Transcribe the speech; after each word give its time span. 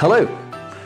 Hello, 0.00 0.28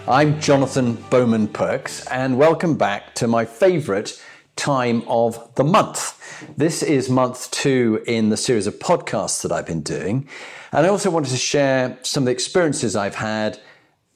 I'm 0.08 0.40
Jonathan 0.40 0.94
Bowman 1.10 1.48
Perks, 1.48 2.06
and 2.06 2.38
welcome 2.38 2.78
back 2.78 3.14
to 3.16 3.26
my 3.26 3.44
favourite 3.44 4.18
time 4.56 5.02
of 5.06 5.54
the 5.56 5.64
month. 5.64 6.18
This 6.56 6.82
is 6.82 7.10
month 7.10 7.50
two 7.50 8.02
in 8.06 8.30
the 8.30 8.38
series 8.38 8.66
of 8.66 8.78
podcasts 8.78 9.42
that 9.42 9.52
I've 9.52 9.66
been 9.66 9.82
doing, 9.82 10.26
and 10.72 10.86
I 10.86 10.88
also 10.88 11.10
wanted 11.10 11.28
to 11.28 11.36
share 11.36 11.98
some 12.00 12.22
of 12.22 12.24
the 12.24 12.32
experiences 12.32 12.96
I've 12.96 13.16
had 13.16 13.60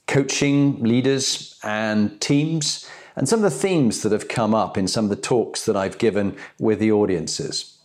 coaching 0.06 0.82
leaders 0.82 1.60
and 1.62 2.19
teams, 2.19 2.88
and 3.16 3.28
some 3.28 3.44
of 3.44 3.52
the 3.52 3.58
themes 3.58 4.00
that 4.00 4.12
have 4.12 4.28
come 4.28 4.55
up 4.55 4.78
in 4.78 4.88
some 4.88 5.05
of 5.05 5.10
the 5.10 5.16
talks 5.16 5.66
that 5.66 5.77
I've 5.77 5.98
given 5.98 6.34
with 6.58 6.78
the 6.78 6.91
audiences. 6.91 7.77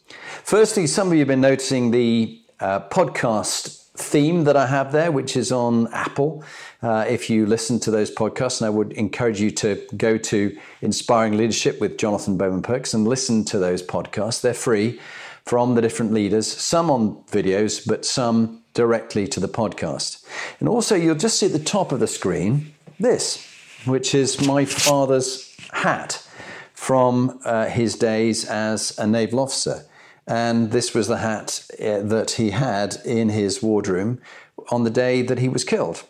Firstly, 0.45 0.87
some 0.87 1.07
of 1.07 1.13
you 1.13 1.19
have 1.19 1.27
been 1.27 1.41
noticing 1.41 1.91
the 1.91 2.41
uh, 2.61 2.87
podcast 2.87 3.80
theme 4.01 4.43
that 4.45 4.57
I 4.57 4.67
have 4.67 4.91
there, 4.91 5.11
which 5.11 5.37
is 5.37 5.51
on 5.51 5.87
Apple. 5.93 6.43
Uh, 6.81 7.05
if 7.07 7.29
you 7.29 7.45
listen 7.45 7.79
to 7.81 7.91
those 7.91 8.13
podcasts, 8.13 8.59
and 8.59 8.65
I 8.67 8.69
would 8.69 8.91
encourage 8.93 9.39
you 9.39 9.51
to 9.51 9.81
go 9.95 10.17
to 10.17 10.57
Inspiring 10.81 11.37
Leadership 11.37 11.79
with 11.79 11.97
Jonathan 11.97 12.37
Bowman 12.37 12.61
Perks 12.61 12.93
and 12.93 13.07
listen 13.07 13.45
to 13.45 13.59
those 13.59 13.83
podcasts. 13.83 14.41
They're 14.41 14.53
free 14.53 14.99
from 15.45 15.75
the 15.75 15.81
different 15.81 16.13
leaders, 16.13 16.47
some 16.47 16.89
on 16.89 17.15
videos, 17.31 17.87
but 17.87 18.05
some 18.05 18.61
directly 18.73 19.27
to 19.27 19.39
the 19.39 19.49
podcast. 19.49 20.23
And 20.59 20.69
also, 20.69 20.95
you'll 20.95 21.15
just 21.15 21.39
see 21.39 21.47
at 21.47 21.51
the 21.51 21.59
top 21.59 21.91
of 21.91 21.99
the 21.99 22.07
screen 22.07 22.73
this, 22.99 23.47
which 23.85 24.13
is 24.15 24.45
my 24.45 24.65
father's 24.65 25.55
hat 25.73 26.27
from 26.73 27.39
uh, 27.45 27.67
his 27.67 27.95
days 27.95 28.45
as 28.45 28.97
a 28.97 29.05
naval 29.05 29.39
officer. 29.39 29.85
And 30.31 30.71
this 30.71 30.93
was 30.93 31.09
the 31.09 31.17
hat 31.17 31.61
uh, 31.73 32.03
that 32.03 32.31
he 32.31 32.51
had 32.51 32.95
in 33.03 33.27
his 33.27 33.61
wardroom 33.61 34.21
on 34.69 34.85
the 34.85 34.89
day 34.89 35.21
that 35.23 35.39
he 35.39 35.49
was 35.49 35.65
killed 35.65 36.05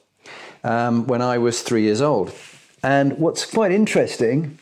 um, 0.63 1.08
when 1.08 1.23
I 1.23 1.39
was 1.39 1.63
three 1.63 1.81
years 1.81 2.02
old. 2.02 2.31
And 2.83 3.17
what's 3.17 3.47
quite 3.47 3.72
interesting 3.72 4.59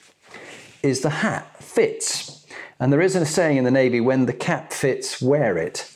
is 0.81 1.01
the 1.01 1.09
hat 1.09 1.61
fits. 1.61 2.45
And 2.79 2.93
there 2.93 3.01
is 3.01 3.17
a 3.17 3.25
saying 3.25 3.57
in 3.57 3.65
the 3.65 3.71
Navy 3.71 3.99
when 3.99 4.27
the 4.27 4.33
cap 4.33 4.71
fits, 4.71 5.21
wear 5.21 5.57
it. 5.57 5.93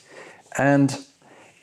And 0.58 0.98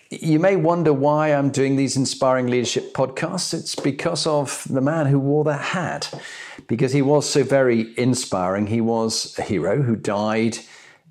you 0.08 0.38
may 0.38 0.56
wonder 0.56 0.94
why 0.94 1.34
I'm 1.34 1.50
doing 1.50 1.76
these 1.76 1.98
inspiring 1.98 2.46
leadership 2.46 2.94
podcasts. 2.94 3.52
It's 3.52 3.74
because 3.74 4.26
of 4.26 4.66
the 4.70 4.80
man 4.80 5.04
who 5.04 5.18
wore 5.18 5.44
that 5.44 5.60
hat, 5.60 6.14
because 6.66 6.94
he 6.94 7.02
was 7.02 7.28
so 7.28 7.44
very 7.44 7.92
inspiring. 7.98 8.68
He 8.68 8.80
was 8.80 9.38
a 9.38 9.42
hero 9.42 9.82
who 9.82 9.96
died 9.96 10.60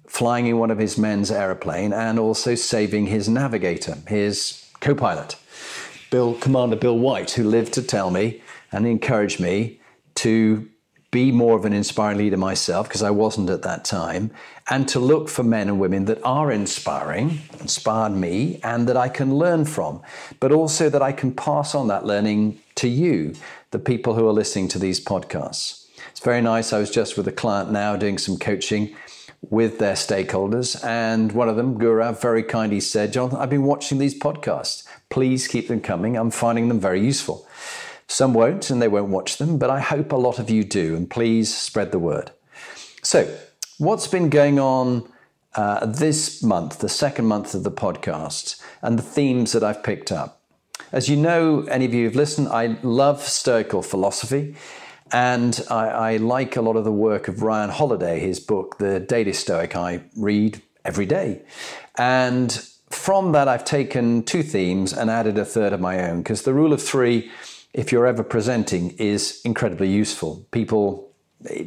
flying 0.10 0.48
in 0.48 0.58
one 0.58 0.72
of 0.72 0.80
his 0.80 0.98
men's 0.98 1.32
aeroplane 1.32 1.94
and 1.94 2.20
also 2.20 2.56
saving 2.56 3.06
his 3.06 3.30
navigator, 3.30 3.96
his 4.08 4.66
co 4.82 4.96
pilot. 4.96 5.36
Bill, 6.10 6.34
Commander 6.34 6.76
Bill 6.76 6.98
White, 6.98 7.32
who 7.32 7.44
lived 7.44 7.74
to 7.74 7.84
tell 7.84 8.10
me 8.10 8.42
and 8.72 8.88
encourage 8.88 9.40
me 9.40 9.80
to 10.16 10.68
be 11.12 11.32
more 11.32 11.56
of 11.56 11.66
an 11.66 11.74
inspiring 11.74 12.18
leader 12.18 12.38
myself, 12.38 12.88
because 12.88 13.02
I 13.02 13.10
wasn't 13.12 13.50
at 13.50 13.64
that 13.64 13.86
time, 13.86 14.32
and 14.70 14.88
to 14.90 15.00
look 15.00 15.28
for 15.30 15.44
men 15.44 15.68
and 15.68 15.80
women 15.80 16.06
that 16.06 16.20
are 16.24 16.52
inspiring, 16.52 17.40
inspired 17.60 18.12
me, 18.12 18.60
and 18.64 18.88
that 18.88 18.98
I 18.98 19.10
can 19.10 19.36
learn 19.36 19.66
from, 19.66 20.02
but 20.40 20.52
also 20.52 20.90
that 20.90 21.02
I 21.02 21.12
can 21.12 21.34
pass 21.34 21.74
on 21.74 21.88
that 21.88 22.06
learning 22.06 22.60
to 22.76 22.88
you, 22.88 23.34
the 23.72 23.80
people 23.80 24.14
who 24.14 24.28
are 24.28 24.34
listening 24.34 24.68
to 24.70 24.80
these 24.80 25.04
podcasts. 25.04 25.88
It's 26.12 26.20
very 26.20 26.42
nice. 26.42 26.74
I 26.74 26.80
was 26.80 26.92
just 26.92 27.18
with 27.18 27.28
a 27.28 27.32
client 27.32 27.72
now 27.72 27.96
doing 27.96 28.18
some 28.18 28.38
coaching 28.38 28.96
with 29.42 29.80
their 29.80 29.94
stakeholders, 29.94 30.84
and 30.84 31.32
one 31.32 31.50
of 31.50 31.56
them, 31.56 31.80
Gurav, 31.80 32.22
very 32.22 32.44
kindly 32.44 32.80
said, 32.80 33.14
John, 33.14 33.36
I've 33.36 33.50
been 33.50 33.64
watching 33.64 33.98
these 33.98 34.18
podcasts. 34.18 34.84
Please 35.10 35.48
keep 35.48 35.68
them 35.68 35.82
coming. 35.82 36.18
I'm 36.18 36.32
finding 36.32 36.68
them 36.68 36.80
very 36.80 37.04
useful. 37.04 37.48
Some 38.08 38.34
won't 38.34 38.70
and 38.70 38.82
they 38.82 38.88
won't 38.88 39.10
watch 39.10 39.38
them, 39.38 39.58
but 39.58 39.70
I 39.70 39.80
hope 39.80 40.12
a 40.12 40.18
lot 40.18 40.40
of 40.40 40.50
you 40.50 40.64
do, 40.64 40.96
and 40.96 41.10
please 41.10 41.56
spread 41.56 41.92
the 41.92 42.00
word. 42.00 42.32
So, 43.02 43.34
what's 43.78 44.08
been 44.08 44.30
going 44.30 44.60
on 44.60 45.10
uh, 45.56 45.86
this 45.86 46.44
month, 46.44 46.80
the 46.80 46.90
second 46.90 47.26
month 47.26 47.54
of 47.54 47.64
the 47.64 47.72
podcast, 47.72 48.62
and 48.82 49.00
the 49.00 49.04
themes 49.04 49.52
that 49.54 49.64
I've 49.64 49.84
picked 49.84 50.12
up? 50.12 50.42
As 50.92 51.08
you 51.08 51.16
know, 51.16 51.62
any 51.70 51.86
of 51.86 51.94
you 51.94 52.06
who've 52.06 52.16
listened, 52.16 52.48
I 52.50 52.78
love 52.82 53.22
Stoical 53.22 53.84
philosophy. 53.84 54.56
And 55.12 55.60
I, 55.70 55.88
I, 55.88 56.18
like 56.18 56.56
a 56.56 56.62
lot 56.62 56.76
of 56.76 56.84
the 56.84 56.92
work 56.92 57.28
of 57.28 57.42
Ryan 57.42 57.70
Holiday, 57.70 58.20
his 58.20 58.40
book, 58.40 58.78
The 58.78 59.00
Daily 59.00 59.34
Stoic, 59.34 59.76
I 59.76 60.02
read 60.16 60.62
every 60.86 61.06
day. 61.06 61.42
And 61.98 62.52
from 62.90 63.32
that, 63.32 63.48
I've 63.48 63.66
taken 63.66 64.24
two 64.24 64.44
themes 64.44 64.94
and 64.94 65.10
added 65.10 65.38
a 65.38 65.46
third 65.46 65.74
of 65.74 65.80
my 65.80 66.10
own 66.10 66.20
because 66.20 66.44
the 66.44 66.54
rule 66.54 66.74
of 66.74 66.82
three, 66.82 67.32
if 67.74 67.92
you're 67.92 68.06
ever 68.08 68.24
presenting, 68.24 68.92
is 68.92 69.42
incredibly 69.44 69.90
useful. 69.90 70.46
People 70.52 71.12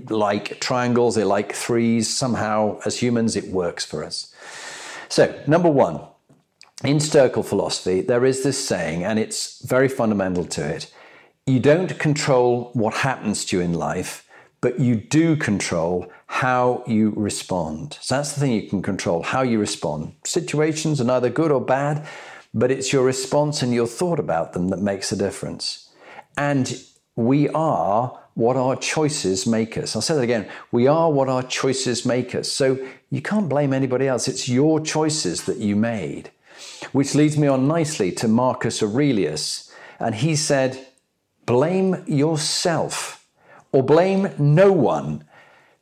like 0.08 0.60
triangles, 0.60 1.14
they 1.14 1.24
like 1.24 1.52
threes. 1.52 2.08
Somehow, 2.08 2.78
as 2.84 2.98
humans, 2.98 3.36
it 3.36 3.48
works 3.48 3.84
for 3.84 4.04
us. 4.04 4.32
So, 5.08 5.34
number 5.46 5.70
one, 5.70 6.00
in 6.84 7.00
Stoical 7.00 7.42
philosophy, 7.42 8.00
there 8.00 8.24
is 8.24 8.42
this 8.42 8.62
saying, 8.64 9.04
and 9.04 9.18
it's 9.18 9.64
very 9.64 9.88
fundamental 9.88 10.44
to 10.44 10.64
it 10.64 10.92
you 11.46 11.58
don't 11.58 11.98
control 11.98 12.70
what 12.72 12.94
happens 12.94 13.44
to 13.46 13.56
you 13.56 13.62
in 13.62 13.74
life, 13.74 14.28
but 14.60 14.78
you 14.78 14.94
do 14.94 15.36
control 15.36 16.10
how 16.26 16.84
you 16.86 17.12
respond. 17.16 17.98
So 18.00 18.16
that's 18.16 18.32
the 18.32 18.40
thing 18.40 18.52
you 18.52 18.68
can 18.68 18.80
control 18.80 19.22
how 19.22 19.42
you 19.42 19.58
respond. 19.58 20.14
Situations 20.24 21.00
are 21.00 21.04
neither 21.04 21.28
good 21.28 21.50
or 21.50 21.60
bad, 21.60 22.06
but 22.54 22.70
it's 22.70 22.92
your 22.92 23.04
response 23.04 23.62
and 23.62 23.74
your 23.74 23.88
thought 23.88 24.20
about 24.20 24.52
them 24.52 24.68
that 24.68 24.80
makes 24.80 25.10
a 25.10 25.16
difference. 25.16 25.88
And 26.36 26.80
we 27.16 27.48
are 27.48 28.18
what 28.34 28.56
our 28.56 28.76
choices 28.76 29.46
make 29.46 29.76
us. 29.76 29.96
I'll 29.96 30.02
say 30.02 30.14
that 30.14 30.22
again. 30.22 30.48
We 30.70 30.86
are 30.86 31.10
what 31.10 31.28
our 31.28 31.42
choices 31.42 32.06
make 32.06 32.34
us. 32.34 32.50
So 32.50 32.78
you 33.10 33.20
can't 33.20 33.48
blame 33.48 33.72
anybody 33.72 34.06
else. 34.06 34.28
It's 34.28 34.48
your 34.48 34.80
choices 34.80 35.44
that 35.44 35.58
you 35.58 35.76
made. 35.76 36.30
Which 36.92 37.14
leads 37.14 37.36
me 37.36 37.48
on 37.48 37.66
nicely 37.66 38.12
to 38.12 38.28
Marcus 38.28 38.82
Aurelius. 38.82 39.72
And 39.98 40.14
he 40.14 40.36
said, 40.36 40.86
blame 41.46 42.02
yourself 42.06 43.26
or 43.72 43.82
blame 43.82 44.30
no 44.38 44.72
one. 44.72 45.24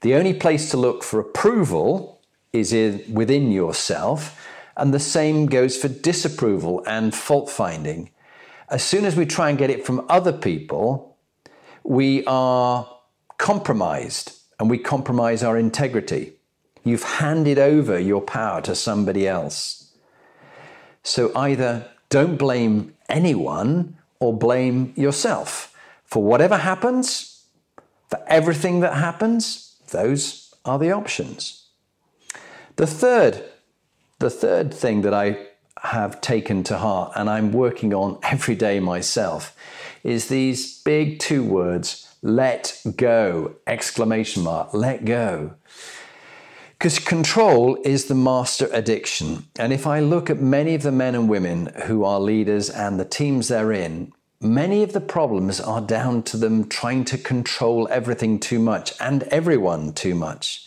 The 0.01 0.15
only 0.15 0.35
place 0.35 0.71
to 0.71 0.77
look 0.77 1.03
for 1.03 1.21
approval 1.21 2.21
is 2.53 2.73
in, 2.73 3.05
within 3.13 3.53
yourself, 3.53 4.37
and 4.77 4.95
the 4.95 5.01
same 5.01 5.47
goes 5.47 5.77
for 5.77 5.89
disapproval 5.89 6.83
and 6.87 7.15
fault 7.15 7.51
finding. 7.51 8.11
As 8.69 8.83
soon 8.83 9.05
as 9.05 9.17
we 9.17 9.27
try 9.27 9.51
and 9.51 9.59
get 9.59 9.71
it 9.71 9.85
from 9.85 10.07
other 10.09 10.33
people, 10.33 11.17
we 11.83 12.25
are 12.25 12.89
compromised 13.37 14.39
and 14.59 14.71
we 14.71 14.79
compromise 14.79 15.43
our 15.43 15.59
integrity. 15.59 16.35
You've 16.85 17.03
handed 17.03 17.59
over 17.59 17.99
your 17.99 18.21
power 18.23 18.61
to 18.63 18.75
somebody 18.75 19.27
else. 19.27 19.93
So 21.03 21.33
either 21.35 21.91
don't 22.09 22.37
blame 22.37 22.95
anyone 23.09 23.97
or 24.21 24.37
blame 24.37 24.93
yourself. 24.97 25.75
For 26.05 26.23
whatever 26.23 26.59
happens, 26.59 27.45
for 28.09 28.23
everything 28.27 28.81
that 28.81 28.95
happens, 28.95 29.77
those 29.91 30.55
are 30.65 30.79
the 30.79 30.93
options. 30.93 31.67
The 32.77 32.87
third, 32.87 33.45
the 34.19 34.31
third 34.31 34.73
thing 34.73 35.03
that 35.03 35.15
I 35.15 35.47
have 35.83 36.21
taken 36.21 36.63
to 36.65 36.79
heart 36.79 37.13
and 37.17 37.29
I'm 37.29 37.53
working 37.53 37.95
on 37.95 38.19
every 38.23 38.55
day 38.55 38.81
myself 38.81 39.57
is 40.03 40.29
these 40.29 40.83
big 40.83 41.19
two 41.19 41.43
words 41.43 42.07
let 42.23 42.83
go 42.97 43.55
exclamation 43.67 44.43
mark 44.43 44.75
let 44.75 45.07
go 45.07 45.55
because 46.81 46.99
control 46.99 47.77
is 47.85 48.07
the 48.07 48.15
master 48.15 48.67
addiction. 48.73 49.45
And 49.59 49.71
if 49.71 49.87
I 49.87 50.01
look 50.01 50.31
at 50.31 50.41
many 50.41 50.75
of 50.75 50.81
the 50.81 50.91
men 50.91 51.15
and 51.15 51.29
women 51.29 51.67
who 51.85 52.05
are 52.05 52.19
leaders 52.19 52.71
and 52.71 52.99
the 52.99 53.05
teams 53.05 53.49
they're 53.49 53.71
in, 53.71 54.15
many 54.41 54.83
of 54.83 54.95
the 54.95 55.01
problems 55.03 55.61
are 55.61 55.83
down 55.83 56.23
to 56.23 56.39
them 56.39 56.67
trying 56.67 57.05
to 57.05 57.19
control 57.19 57.87
everything 57.91 58.41
too 58.41 58.59
much 58.59 58.95
and 58.99 59.25
everyone 59.25 59.93
too 59.93 60.15
much. 60.15 60.67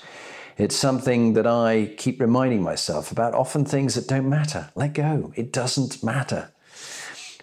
It's 0.55 0.75
something 0.75 1.33
that 1.33 1.47
I 1.47 1.95
keep 1.97 2.21
reminding 2.21 2.61
myself 2.61 3.11
about 3.11 3.33
often 3.33 3.65
things 3.65 3.95
that 3.95 4.07
don't 4.07 4.29
matter. 4.29 4.69
Let 4.75 4.93
go. 4.93 5.33
It 5.35 5.51
doesn't 5.51 6.03
matter. 6.03 6.51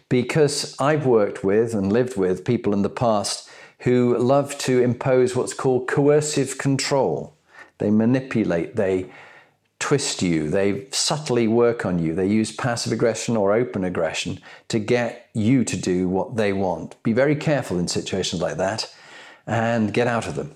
Because 0.09 0.77
I've 0.79 1.07
worked 1.07 1.43
with 1.43 1.75
and 1.75 1.93
lived 1.93 2.17
with 2.17 2.45
people 2.45 2.73
in 2.73 2.83
the 2.83 2.89
past 2.89 3.51
who 3.81 4.17
love 4.17 4.57
to 4.59 4.81
impose 4.81 5.35
what's 5.35 5.55
called 5.55 5.89
coercive 5.89 6.57
control. 6.57 7.35
They 7.81 7.91
manipulate, 7.91 8.77
they 8.77 9.11
twist 9.81 10.23
you, 10.23 10.49
they 10.49 10.87
subtly 10.91 11.49
work 11.49 11.85
on 11.85 11.99
you, 11.99 12.15
they 12.15 12.29
use 12.29 12.53
passive 12.53 12.93
aggression 12.93 13.37
or 13.37 13.53
open 13.53 13.83
aggression 13.83 14.39
to 14.69 14.79
get 14.79 15.31
you 15.33 15.65
to 15.65 15.77
do 15.77 16.09
what 16.09 16.37
they 16.37 16.53
want. 16.53 17.03
Be 17.03 17.13
very 17.13 17.35
careful 17.35 17.79
in 17.79 17.89
situations 17.89 18.41
like 18.41 18.59
that 18.59 18.95
and 19.47 19.93
get 19.93 20.07
out 20.07 20.29
of 20.29 20.37
them. 20.37 20.55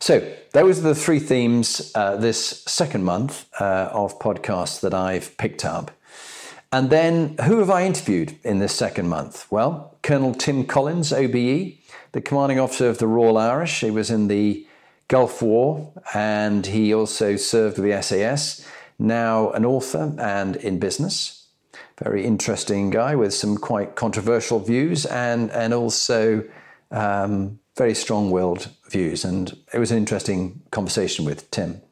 So, 0.00 0.34
those 0.52 0.78
are 0.78 0.82
the 0.82 0.94
three 0.94 1.20
themes 1.20 1.92
uh, 1.94 2.16
this 2.16 2.64
second 2.66 3.04
month 3.04 3.46
uh, 3.60 3.90
of 3.92 4.18
podcasts 4.18 4.80
that 4.80 4.94
I've 4.94 5.36
picked 5.36 5.64
up. 5.64 5.92
And 6.72 6.90
then, 6.90 7.36
who 7.44 7.58
have 7.58 7.70
I 7.70 7.84
interviewed 7.84 8.36
in 8.42 8.58
this 8.58 8.74
second 8.74 9.08
month? 9.08 9.46
Well, 9.50 9.98
Colonel 10.02 10.34
Tim 10.34 10.64
Collins, 10.64 11.12
OBE, 11.12 11.74
the 12.12 12.20
commanding 12.24 12.58
officer 12.58 12.88
of 12.88 12.98
the 12.98 13.06
Royal 13.06 13.36
Irish. 13.38 13.80
He 13.80 13.90
was 13.90 14.10
in 14.10 14.28
the 14.28 14.66
Gulf 15.10 15.42
War 15.42 15.92
and 16.14 16.64
he 16.64 16.94
also 16.94 17.34
served 17.34 17.78
with 17.78 17.90
the 17.90 18.00
SAS. 18.00 18.64
Now, 18.96 19.50
an 19.50 19.64
author 19.64 20.14
and 20.18 20.54
in 20.54 20.78
business. 20.78 21.48
Very 21.98 22.24
interesting 22.24 22.90
guy 22.90 23.16
with 23.16 23.34
some 23.34 23.56
quite 23.56 23.96
controversial 23.96 24.60
views 24.60 25.04
and, 25.06 25.50
and 25.50 25.74
also 25.74 26.44
um, 26.92 27.58
very 27.76 27.94
strong 27.94 28.30
willed 28.30 28.68
views. 28.88 29.24
And 29.24 29.56
it 29.74 29.80
was 29.80 29.90
an 29.90 29.98
interesting 29.98 30.62
conversation 30.70 31.24
with 31.24 31.50
Tim. 31.50 31.82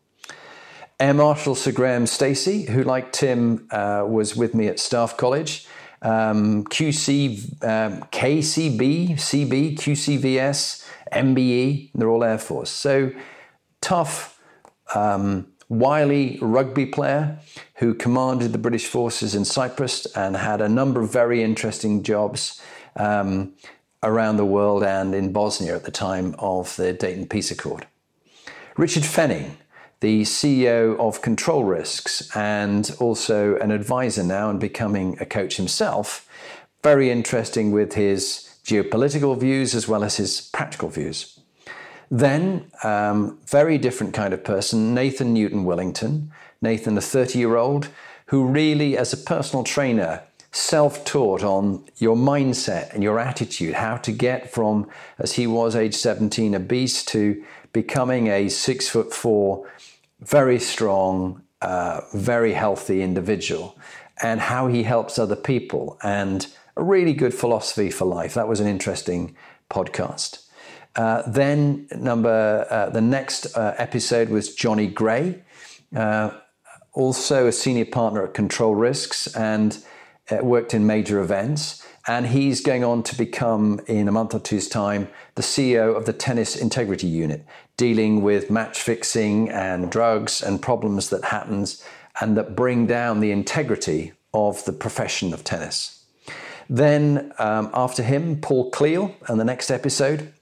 Air 1.00 1.15
Marshal 1.15 1.56
Sir 1.56 1.73
Graham 1.73 2.06
Stacey, 2.06 2.62
who, 2.67 2.85
like 2.85 3.11
Tim, 3.11 3.67
uh, 3.73 4.05
was 4.06 4.37
with 4.37 4.55
me 4.55 4.69
at 4.69 4.79
Staff 4.79 5.17
College. 5.17 5.67
Um, 6.03 6.65
QC, 6.67 7.65
um, 7.65 8.03
KCB, 8.12 9.15
CB, 9.15 9.76
QCVS, 9.76 10.88
MBE, 11.12 11.90
they're 11.94 12.08
all 12.08 12.25
Air 12.25 12.38
Force. 12.38 12.70
So 12.70 13.12
tough, 13.81 14.40
um, 14.94 15.46
wily 15.69 16.38
rugby 16.40 16.87
player 16.87 17.38
who 17.76 17.94
commanded 17.94 18.52
the 18.52 18.58
British 18.58 18.87
forces 18.87 19.34
in 19.34 19.44
Cyprus 19.44 20.06
and 20.16 20.37
had 20.37 20.60
a 20.60 20.69
number 20.69 21.00
of 21.00 21.12
very 21.12 21.43
interesting 21.43 22.02
jobs. 22.02 22.60
Um, 22.96 23.55
around 24.02 24.37
the 24.37 24.44
world 24.44 24.84
and 24.84 25.14
in 25.14 25.32
Bosnia 25.32 25.75
at 25.75 25.84
the 25.84 25.90
time 25.90 26.34
of 26.38 26.75
the 26.76 26.93
Dayton 26.93 27.26
Peace 27.26 27.50
Accord. 27.50 27.87
Richard 28.76 29.02
Fenning, 29.02 29.56
the 30.00 30.22
CEO 30.22 30.96
of 30.99 31.20
Control 31.20 31.64
Risks 31.64 32.34
and 32.37 32.94
also 33.00 33.56
an 33.56 33.72
advisor 33.72 34.22
now 34.22 34.50
and 34.50 34.60
becoming 34.60 35.16
a 35.20 35.26
coach 35.26 35.56
himself. 35.56 36.28
Very 36.84 37.10
interesting 37.10 37.72
with 37.72 37.94
his 37.94 38.47
geopolitical 38.69 39.38
views 39.38 39.75
as 39.75 39.88
well 39.88 40.05
as 40.05 40.17
his 40.17 40.41
practical 40.53 40.88
views. 40.88 41.41
Then, 42.11 42.70
um, 42.85 43.38
very 43.47 43.79
different 43.79 44.15
kind 44.15 44.32
of 44.32 44.44
person, 44.44 44.94
Nathan 44.94 45.32
Newton 45.35 45.65
Willington. 45.65 46.29
Nathan, 46.61 46.99
a 46.99 47.00
30 47.00 47.38
year 47.38 47.56
old 47.56 47.88
who 48.26 48.47
really, 48.47 48.97
as 48.97 49.12
a 49.12 49.17
personal 49.17 49.65
trainer, 49.65 50.23
self 50.53 51.05
taught 51.05 51.43
on 51.43 51.85
your 51.97 52.17
mindset 52.17 52.93
and 52.93 53.03
your 53.03 53.19
attitude, 53.19 53.75
how 53.75 53.97
to 53.97 54.12
get 54.12 54.50
from, 54.50 54.88
as 55.19 55.32
he 55.32 55.47
was 55.47 55.75
age 55.75 55.94
17, 55.94 56.55
obese 56.55 57.05
to 57.06 57.43
becoming 57.73 58.29
a 58.29 58.49
six 58.49 58.88
foot 58.88 59.12
four, 59.12 59.70
very 60.20 60.59
strong, 60.59 61.43
uh, 61.62 62.00
very 62.15 62.53
healthy 62.53 63.03
individual, 63.03 63.79
and 64.23 64.41
how 64.41 64.67
he 64.67 64.82
helps 64.82 65.19
other 65.19 65.37
people, 65.37 65.99
and 66.03 66.49
a 66.78 66.84
really 66.84 67.12
good 67.12 67.34
philosophy 67.34 67.90
for 67.90 68.04
life. 68.04 68.34
That 68.34 68.48
was 68.48 68.60
an 68.60 68.66
interesting 68.66 69.36
podcast. 69.69 70.46
Uh, 70.96 71.22
then 71.26 71.86
number 71.96 72.66
uh, 72.70 72.90
the 72.90 73.00
next 73.00 73.56
uh, 73.56 73.75
episode 73.76 74.30
was 74.30 74.54
Johnny 74.54 74.86
Gray, 74.86 75.42
uh, 75.94 76.30
also 76.92 77.46
a 77.46 77.52
senior 77.52 77.84
partner 77.84 78.25
at 78.25 78.34
Control 78.34 78.75
Risks, 78.75 79.26
and 79.36 79.78
uh, 80.30 80.38
worked 80.42 80.75
in 80.75 80.86
major 80.86 81.20
events, 81.20 81.86
and 82.06 82.26
he's 82.26 82.60
going 82.60 82.84
on 82.84 83.02
to 83.02 83.16
become, 83.16 83.81
in 83.86 84.08
a 84.08 84.12
month 84.12 84.34
or 84.34 84.40
two's 84.40 84.69
time, 84.69 85.08
the 85.34 85.42
CEO 85.42 85.96
of 85.96 86.06
the 86.06 86.12
Tennis 86.12 86.56
Integrity 86.56 87.06
Unit, 87.06 87.44
dealing 87.76 88.22
with 88.22 88.50
match 88.50 88.81
fixing 88.81 89.50
and 89.50 89.90
drugs 89.90 90.42
and 90.42 90.60
problems 90.60 91.10
that 91.10 91.24
happens 91.24 91.84
and 92.20 92.36
that 92.36 92.56
bring 92.56 92.86
down 92.86 93.20
the 93.20 93.31
integrity 93.31 94.12
of 94.34 94.64
the 94.64 94.72
profession 94.72 95.32
of 95.32 95.44
tennis. 95.44 95.97
Then, 96.69 97.32
um, 97.38 97.70
after 97.73 98.03
him, 98.03 98.41
Paul 98.41 98.70
Cleal, 98.70 99.15
and 99.26 99.41
the 99.41 99.44
next 99.44 99.70
episode, 99.70 100.32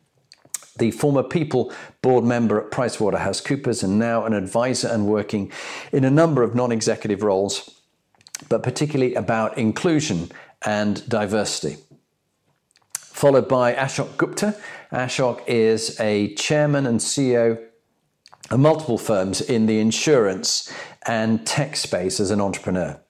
the 0.79 0.91
former 0.91 1.23
People 1.23 1.73
board 2.03 2.25
member 2.25 2.61
at 2.61 2.71
PricewaterhouseCoopers 2.71 3.83
and 3.83 3.99
now 3.99 4.25
an 4.25 4.35
advisor 4.35 4.89
and 4.89 5.07
working 5.07 5.51
in 5.93 6.05
a 6.05 6.11
number 6.11 6.43
of 6.43 6.55
non 6.55 6.73
executive 6.73 7.23
roles 7.23 7.77
but 8.49 8.63
particularly 8.63 9.15
about 9.15 9.57
inclusion 9.59 10.31
and 10.63 11.09
diversity. 11.09 11.77
Followed 12.95 13.49
by 13.49 13.75
Ashok 13.75 14.17
Gupta. 14.17 14.57
Ashok 14.93 15.43
is 15.47 15.99
a 16.01 16.35
chairman 16.35 16.87
and 16.87 17.01
CEO 17.01 17.63
of 18.51 18.61
multiple 18.61 18.99
firms 18.99 19.41
in 19.41 19.67
the 19.67 19.81
insurance 19.81 20.73
and 21.07 21.47
tech 21.47 21.77
space 21.77 22.21
as 22.21 22.31
an 22.31 22.41
entrepreneur. 22.41 23.01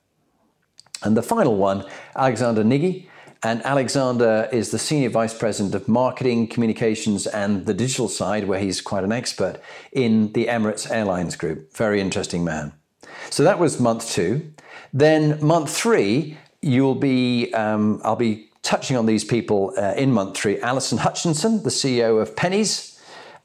And 1.02 1.16
the 1.16 1.22
final 1.22 1.56
one, 1.56 1.84
Alexander 2.14 2.64
Niggi. 2.64 3.06
And 3.42 3.64
Alexander 3.64 4.48
is 4.50 4.70
the 4.70 4.78
Senior 4.78 5.10
Vice 5.10 5.36
President 5.36 5.74
of 5.74 5.88
Marketing, 5.88 6.48
Communications, 6.48 7.26
and 7.26 7.66
the 7.66 7.74
digital 7.74 8.08
side, 8.08 8.48
where 8.48 8.58
he's 8.58 8.80
quite 8.80 9.04
an 9.04 9.12
expert 9.12 9.60
in 9.92 10.32
the 10.32 10.46
Emirates 10.46 10.90
Airlines 10.90 11.36
Group. 11.36 11.72
Very 11.76 12.00
interesting 12.00 12.44
man. 12.44 12.72
So 13.30 13.42
that 13.44 13.58
was 13.58 13.78
month 13.78 14.10
two. 14.10 14.52
Then 14.92 15.38
month 15.44 15.70
three, 15.76 16.38
you'll 16.62 16.94
be 16.94 17.52
um, 17.52 18.00
I'll 18.04 18.16
be 18.16 18.48
touching 18.62 18.96
on 18.96 19.06
these 19.06 19.24
people 19.24 19.72
uh, 19.76 19.94
in 19.96 20.12
month 20.12 20.36
three. 20.36 20.58
Alison 20.60 20.98
Hutchinson, 20.98 21.62
the 21.62 21.70
CEO 21.70 22.20
of 22.20 22.34
Pennies. 22.34 22.94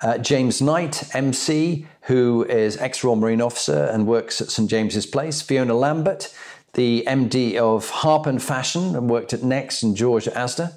Uh, 0.01 0.17
James 0.17 0.63
Knight, 0.63 1.15
MC, 1.15 1.85
who 2.01 2.43
is 2.45 2.75
ex 2.77 3.03
Royal 3.03 3.15
Marine 3.15 3.39
officer 3.39 3.85
and 3.85 4.07
works 4.07 4.41
at 4.41 4.49
St 4.49 4.67
James's 4.67 5.05
Place. 5.05 5.43
Fiona 5.43 5.75
Lambert, 5.75 6.33
the 6.73 7.03
MD 7.07 7.57
of 7.57 7.89
Harpen 7.89 8.39
Fashion 8.39 8.95
and 8.95 9.09
worked 9.09 9.33
at 9.33 9.43
Next 9.43 9.83
and 9.83 9.95
George 9.95 10.25
Asda. 10.25 10.73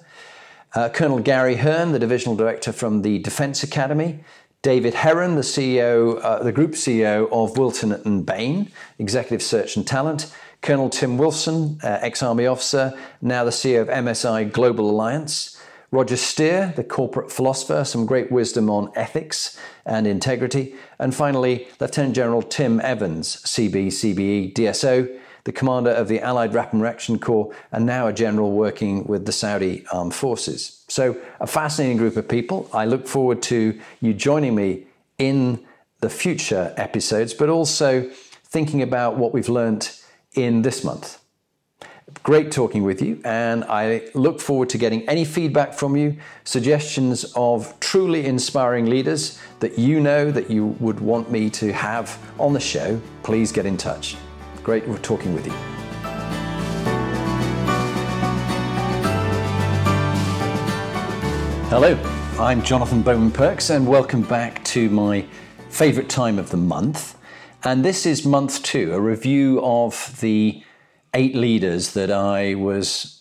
Uh, 0.74 0.88
Colonel 0.88 1.20
Gary 1.20 1.56
Hearn, 1.56 1.92
the 1.92 1.98
divisional 1.98 2.34
director 2.36 2.72
from 2.72 3.02
the 3.02 3.20
Defence 3.20 3.62
Academy. 3.62 4.24
David 4.62 4.94
Heron, 4.94 5.36
the 5.36 5.42
CEO, 5.42 6.18
uh, 6.24 6.42
the 6.42 6.50
group 6.50 6.72
CEO 6.72 7.30
of 7.30 7.56
Wilton 7.58 7.92
and 7.92 8.24
Bain, 8.24 8.72
Executive 8.98 9.42
Search 9.42 9.76
and 9.76 9.86
Talent. 9.86 10.34
Colonel 10.62 10.88
Tim 10.88 11.18
Wilson, 11.18 11.78
uh, 11.84 11.98
ex 12.00 12.22
Army 12.22 12.46
officer, 12.46 12.98
now 13.20 13.44
the 13.44 13.50
CEO 13.50 13.82
of 13.82 13.88
MSI 13.88 14.50
Global 14.50 14.88
Alliance. 14.88 15.60
Roger 15.90 16.16
Steare, 16.16 16.72
the 16.74 16.82
corporate 16.82 17.30
philosopher, 17.30 17.84
some 17.84 18.04
great 18.04 18.32
wisdom 18.32 18.68
on 18.68 18.90
ethics 18.96 19.56
and 19.86 20.08
integrity. 20.08 20.74
And 20.98 21.14
finally, 21.14 21.68
Lieutenant 21.78 22.16
General 22.16 22.42
Tim 22.42 22.80
Evans, 22.80 23.36
CB, 23.44 23.88
CBE, 23.88 24.54
DSO, 24.54 25.20
the 25.44 25.52
commander 25.52 25.90
of 25.90 26.08
the 26.08 26.20
Allied 26.20 26.54
Rapid 26.54 26.80
Reaction 26.80 27.18
Corps, 27.18 27.54
and 27.70 27.84
now 27.86 28.06
a 28.06 28.12
general 28.12 28.52
working 28.52 29.04
with 29.04 29.26
the 29.26 29.32
Saudi 29.32 29.84
Armed 29.92 30.14
Forces. 30.14 30.84
So, 30.88 31.16
a 31.38 31.46
fascinating 31.46 31.98
group 31.98 32.16
of 32.16 32.28
people. 32.28 32.68
I 32.72 32.86
look 32.86 33.06
forward 33.06 33.42
to 33.42 33.78
you 34.00 34.14
joining 34.14 34.54
me 34.54 34.86
in 35.18 35.64
the 36.00 36.10
future 36.10 36.74
episodes, 36.76 37.34
but 37.34 37.48
also 37.48 38.10
thinking 38.44 38.82
about 38.82 39.16
what 39.16 39.32
we've 39.32 39.48
learnt 39.48 40.02
in 40.34 40.62
this 40.62 40.82
month. 40.82 41.20
Great 42.22 42.50
talking 42.52 42.82
with 42.82 43.02
you, 43.02 43.20
and 43.24 43.64
I 43.64 44.02
look 44.14 44.40
forward 44.40 44.68
to 44.70 44.78
getting 44.78 45.06
any 45.08 45.24
feedback 45.24 45.74
from 45.74 45.96
you, 45.96 46.16
suggestions 46.44 47.24
of 47.34 47.78
truly 47.80 48.26
inspiring 48.26 48.86
leaders 48.86 49.40
that 49.60 49.78
you 49.78 50.00
know 50.00 50.30
that 50.30 50.50
you 50.50 50.66
would 50.80 51.00
want 51.00 51.30
me 51.30 51.50
to 51.50 51.72
have 51.72 52.18
on 52.38 52.52
the 52.52 52.60
show. 52.60 53.00
Please 53.22 53.52
get 53.52 53.66
in 53.66 53.76
touch. 53.76 54.16
Great 54.64 54.86
talking 55.02 55.34
with 55.34 55.44
you. 55.44 55.52
Hello, 61.68 61.98
I'm 62.40 62.62
Jonathan 62.62 63.02
Bowman 63.02 63.30
Perks, 63.30 63.68
and 63.68 63.86
welcome 63.86 64.22
back 64.22 64.64
to 64.64 64.88
my 64.88 65.26
favourite 65.68 66.08
time 66.08 66.38
of 66.38 66.48
the 66.48 66.56
month. 66.56 67.14
And 67.62 67.84
this 67.84 68.06
is 68.06 68.24
month 68.24 68.62
two, 68.62 68.94
a 68.94 69.00
review 69.00 69.60
of 69.62 70.18
the 70.22 70.62
eight 71.12 71.34
leaders 71.34 71.92
that 71.92 72.10
I 72.10 72.54
was 72.54 73.20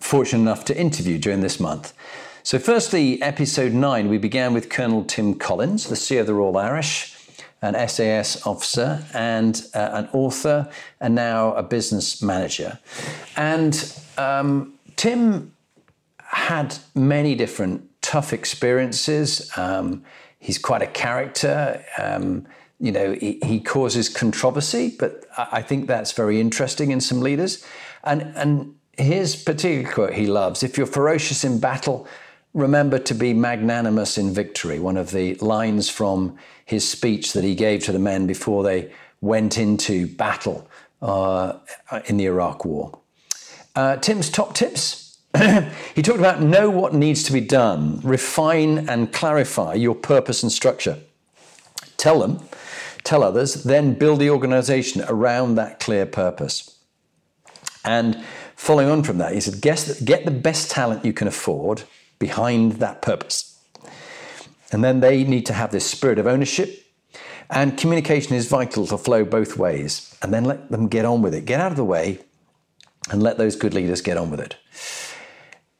fortunate 0.00 0.42
enough 0.42 0.66
to 0.66 0.78
interview 0.78 1.16
during 1.16 1.40
this 1.40 1.58
month. 1.58 1.94
So, 2.42 2.58
firstly, 2.58 3.22
episode 3.22 3.72
nine, 3.72 4.10
we 4.10 4.18
began 4.18 4.52
with 4.52 4.68
Colonel 4.68 5.02
Tim 5.04 5.36
Collins, 5.36 5.88
the 5.88 5.94
CEO 5.94 6.20
of 6.20 6.26
the 6.26 6.34
Royal 6.34 6.58
Irish, 6.58 7.13
an 7.64 7.88
SAS 7.88 8.46
officer, 8.46 9.02
and 9.14 9.66
uh, 9.74 9.90
an 9.92 10.08
author, 10.12 10.68
and 11.00 11.14
now 11.14 11.54
a 11.54 11.62
business 11.62 12.20
manager. 12.20 12.78
And 13.36 13.74
um, 14.18 14.74
Tim 14.96 15.52
had 16.18 16.76
many 16.94 17.34
different 17.34 17.88
tough 18.02 18.34
experiences. 18.34 19.50
Um, 19.56 20.04
he's 20.38 20.58
quite 20.58 20.82
a 20.82 20.86
character. 20.86 21.82
Um, 21.98 22.46
you 22.78 22.92
know, 22.92 23.14
he, 23.14 23.38
he, 23.42 23.60
causes 23.60 24.10
controversy, 24.10 24.94
but 24.98 25.24
I 25.38 25.62
think 25.62 25.86
that's 25.86 26.12
very 26.12 26.40
interesting 26.40 26.90
in 26.90 27.00
some 27.00 27.20
leaders. 27.20 27.64
And 28.02 28.32
and 28.36 28.74
his 28.98 29.36
particular 29.36 29.90
quote 29.90 30.12
he 30.12 30.26
loves: 30.26 30.62
"If 30.62 30.76
you're 30.76 30.86
ferocious 30.86 31.44
in 31.44 31.60
battle, 31.60 32.06
remember 32.54 32.98
to 32.98 33.14
be 33.14 33.34
magnanimous 33.34 34.16
in 34.16 34.32
victory." 34.32 34.78
One 34.78 34.96
of 34.96 35.10
the 35.10 35.34
lines 35.36 35.90
from 35.90 36.38
his 36.64 36.88
speech 36.88 37.32
that 37.34 37.44
he 37.44 37.54
gave 37.54 37.84
to 37.84 37.92
the 37.92 37.98
men 37.98 38.26
before 38.26 38.62
they 38.62 38.90
went 39.20 39.58
into 39.58 40.06
battle 40.06 40.68
uh, 41.02 41.58
in 42.06 42.16
the 42.16 42.24
Iraq 42.26 42.64
War. 42.64 42.98
Uh, 43.76 43.96
Tim's 43.96 44.30
top 44.30 44.54
tips 44.54 45.04
he 45.94 46.02
talked 46.02 46.20
about 46.20 46.40
know 46.40 46.70
what 46.70 46.94
needs 46.94 47.24
to 47.24 47.32
be 47.32 47.40
done, 47.40 48.00
refine 48.04 48.88
and 48.88 49.12
clarify 49.12 49.74
your 49.74 49.94
purpose 49.94 50.44
and 50.44 50.52
structure. 50.52 50.98
Tell 51.96 52.20
them, 52.20 52.40
tell 53.02 53.24
others, 53.24 53.64
then 53.64 53.94
build 53.94 54.20
the 54.20 54.30
organization 54.30 55.02
around 55.08 55.56
that 55.56 55.80
clear 55.80 56.06
purpose. 56.06 56.78
And 57.84 58.22
following 58.54 58.88
on 58.88 59.02
from 59.02 59.18
that, 59.18 59.32
he 59.32 59.40
said, 59.40 59.60
get 59.60 60.24
the 60.24 60.30
best 60.30 60.70
talent 60.70 61.04
you 61.04 61.12
can 61.12 61.26
afford 61.26 61.82
behind 62.24 62.72
that 62.84 63.02
purpose. 63.02 63.60
And 64.72 64.82
then 64.82 65.00
they 65.00 65.24
need 65.24 65.44
to 65.44 65.52
have 65.52 65.70
this 65.72 65.84
spirit 65.84 66.18
of 66.18 66.26
ownership. 66.26 66.70
And 67.50 67.76
communication 67.76 68.34
is 68.34 68.48
vital 68.48 68.86
to 68.86 68.96
flow 68.96 69.26
both 69.26 69.58
ways. 69.58 70.16
And 70.22 70.32
then 70.32 70.44
let 70.46 70.70
them 70.70 70.88
get 70.88 71.04
on 71.04 71.20
with 71.20 71.34
it. 71.34 71.44
Get 71.44 71.60
out 71.60 71.70
of 71.70 71.76
the 71.76 71.84
way 71.84 72.20
and 73.10 73.22
let 73.22 73.36
those 73.36 73.56
good 73.56 73.74
leaders 73.74 74.00
get 74.00 74.16
on 74.16 74.30
with 74.30 74.40
it. 74.40 74.56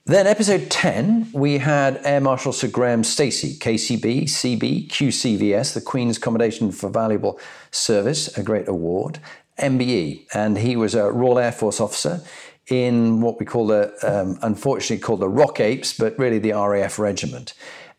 Then, 0.04 0.26
episode 0.26 0.70
10, 0.70 1.30
we 1.32 1.56
had 1.56 1.98
Air 2.04 2.20
Marshal 2.20 2.52
Sir 2.52 2.68
Graham 2.68 3.04
Stacey, 3.04 3.58
KCB, 3.58 4.24
CB, 4.24 4.90
QCVS, 4.90 5.72
the 5.72 5.80
Queen's 5.80 6.18
Commendation 6.18 6.70
for 6.72 6.90
Valuable 6.90 7.40
Service, 7.70 8.36
a 8.36 8.42
great 8.42 8.68
award, 8.68 9.18
MBE. 9.58 10.26
And 10.34 10.58
he 10.58 10.76
was 10.76 10.94
a 10.94 11.10
Royal 11.10 11.38
Air 11.38 11.52
Force 11.52 11.80
officer 11.80 12.20
in 12.68 13.20
what 13.20 13.38
we 13.38 13.46
call 13.46 13.66
the, 13.66 13.92
um, 14.02 14.38
unfortunately 14.42 14.98
called 14.98 15.20
the 15.20 15.28
Rock 15.28 15.60
Apes, 15.60 15.96
but 15.96 16.18
really 16.18 16.38
the 16.38 16.52
RAF 16.52 16.98
regiment. 16.98 17.54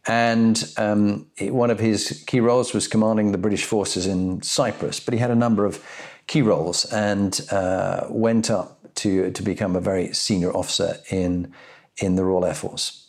And 0.08 0.64
um, 0.78 1.28
one 1.40 1.72
of 1.72 1.80
his 1.80 2.24
key 2.28 2.40
roles 2.40 2.74
was 2.74 2.88
commanding 2.88 3.32
the 3.32 3.38
British 3.38 3.66
forces 3.66 4.06
in 4.06 4.42
Cyprus, 4.42 5.00
but 5.00 5.14
he 5.14 5.20
had 5.20 5.32
a 5.32 5.36
number 5.36 5.66
of 5.66 5.84
key 6.28 6.42
roles 6.42 6.86
and 6.86 7.42
uh, 7.52 8.06
went 8.10 8.50
up 8.50 8.80
to, 8.96 9.32
to 9.32 9.44
become 9.44 9.76
a 9.76 9.82
very 9.82 10.14
senior 10.14 10.56
officer 10.56 10.98
in 11.10 11.54
in 11.98 12.16
the 12.16 12.24
Royal 12.24 12.46
Air 12.46 12.54
Force. 12.54 13.08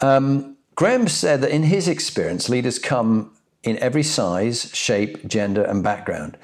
Um, 0.00 0.56
Graham 0.74 1.08
said 1.08 1.42
that 1.42 1.50
in 1.50 1.64
his 1.64 1.86
experience, 1.86 2.48
leaders 2.48 2.78
come 2.78 3.32
in 3.62 3.78
every 3.78 4.02
size, 4.02 4.70
shape, 4.74 5.26
gender, 5.26 5.62
and 5.62 5.82
background. 5.82 6.36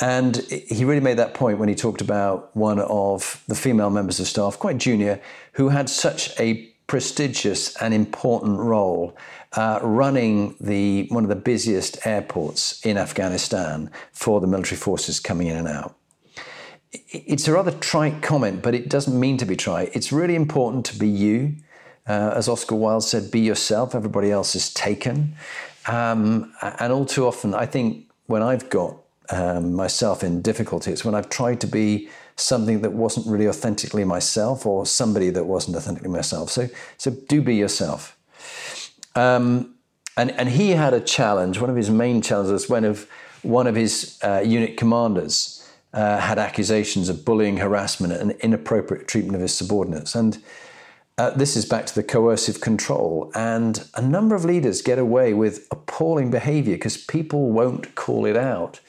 And 0.00 0.36
he 0.36 0.84
really 0.84 1.00
made 1.00 1.18
that 1.18 1.34
point 1.34 1.58
when 1.58 1.68
he 1.68 1.74
talked 1.74 2.00
about 2.00 2.54
one 2.56 2.78
of 2.78 3.42
the 3.48 3.54
female 3.54 3.90
members 3.90 4.18
of 4.18 4.26
staff, 4.26 4.58
quite 4.58 4.78
junior, 4.78 5.20
who 5.52 5.68
had 5.68 5.90
such 5.90 6.38
a 6.40 6.66
prestigious 6.86 7.76
and 7.76 7.92
important 7.92 8.58
role 8.58 9.16
uh, 9.52 9.78
running 9.82 10.56
the 10.60 11.06
one 11.10 11.22
of 11.22 11.28
the 11.28 11.36
busiest 11.36 12.04
airports 12.06 12.84
in 12.84 12.96
Afghanistan 12.96 13.90
for 14.12 14.40
the 14.40 14.46
military 14.46 14.76
forces 14.76 15.20
coming 15.20 15.48
in 15.48 15.56
and 15.56 15.68
out 15.68 15.94
it's 16.92 17.46
a 17.46 17.52
rather 17.52 17.70
trite 17.70 18.22
comment, 18.22 18.62
but 18.62 18.74
it 18.74 18.88
doesn't 18.88 19.18
mean 19.18 19.36
to 19.38 19.46
be 19.46 19.56
trite. 19.56 19.90
It's 19.94 20.12
really 20.12 20.34
important 20.34 20.84
to 20.86 20.98
be 20.98 21.08
you. 21.08 21.54
Uh, 22.06 22.32
as 22.34 22.48
Oscar 22.48 22.74
Wilde 22.74 23.04
said, 23.04 23.30
be 23.30 23.40
yourself. 23.40 23.94
Everybody 23.94 24.30
else 24.30 24.54
is 24.54 24.72
taken. 24.72 25.36
Um, 25.86 26.52
and 26.62 26.92
all 26.92 27.06
too 27.06 27.26
often, 27.26 27.54
I 27.54 27.66
think 27.66 28.10
when 28.26 28.42
I've 28.42 28.68
got 28.70 28.96
um, 29.32 29.74
myself 29.74 30.22
in 30.22 30.42
difficulties, 30.42 31.04
when 31.04 31.14
I've 31.14 31.28
tried 31.28 31.60
to 31.60 31.66
be 31.66 32.08
something 32.36 32.80
that 32.80 32.92
wasn't 32.92 33.26
really 33.26 33.48
authentically 33.48 34.04
myself 34.04 34.66
or 34.66 34.86
somebody 34.86 35.30
that 35.30 35.44
wasn't 35.44 35.76
authentically 35.76 36.10
myself. 36.10 36.50
So, 36.50 36.68
so 36.96 37.10
do 37.28 37.42
be 37.42 37.54
yourself. 37.54 38.16
Um, 39.14 39.74
and, 40.16 40.30
and 40.32 40.48
he 40.48 40.70
had 40.70 40.94
a 40.94 41.00
challenge. 41.00 41.60
One 41.60 41.70
of 41.70 41.76
his 41.76 41.90
main 41.90 42.22
challenges, 42.22 42.68
when 42.68 42.84
of 42.84 43.08
one 43.42 43.66
of 43.66 43.74
his 43.74 44.18
uh, 44.22 44.42
unit 44.44 44.76
commanders 44.76 45.68
uh, 45.92 46.18
had 46.18 46.38
accusations 46.38 47.08
of 47.08 47.24
bullying, 47.24 47.56
harassment, 47.56 48.12
and 48.12 48.32
inappropriate 48.40 49.08
treatment 49.08 49.34
of 49.34 49.40
his 49.40 49.54
subordinates. 49.54 50.14
And 50.14 50.42
uh, 51.18 51.30
this 51.30 51.56
is 51.56 51.64
back 51.64 51.86
to 51.86 51.94
the 51.94 52.02
coercive 52.02 52.60
control. 52.60 53.30
And 53.34 53.86
a 53.94 54.02
number 54.02 54.34
of 54.34 54.44
leaders 54.44 54.82
get 54.82 54.98
away 54.98 55.34
with 55.34 55.66
appalling 55.70 56.30
behavior 56.30 56.74
because 56.74 56.96
people 56.96 57.50
won't 57.50 57.94
call 57.94 58.26
it 58.26 58.36
out. 58.36 58.80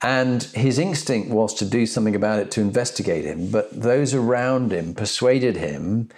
And 0.00 0.44
his 0.44 0.78
instinct 0.78 1.30
was 1.30 1.54
to 1.54 1.64
do 1.64 1.84
something 1.84 2.14
about 2.14 2.38
it 2.38 2.50
to 2.52 2.60
investigate 2.60 3.24
him, 3.24 3.50
but 3.50 3.68
those 3.72 4.14
around 4.14 4.72
him 4.72 4.94
persuaded 4.94 5.56
him 5.56 6.08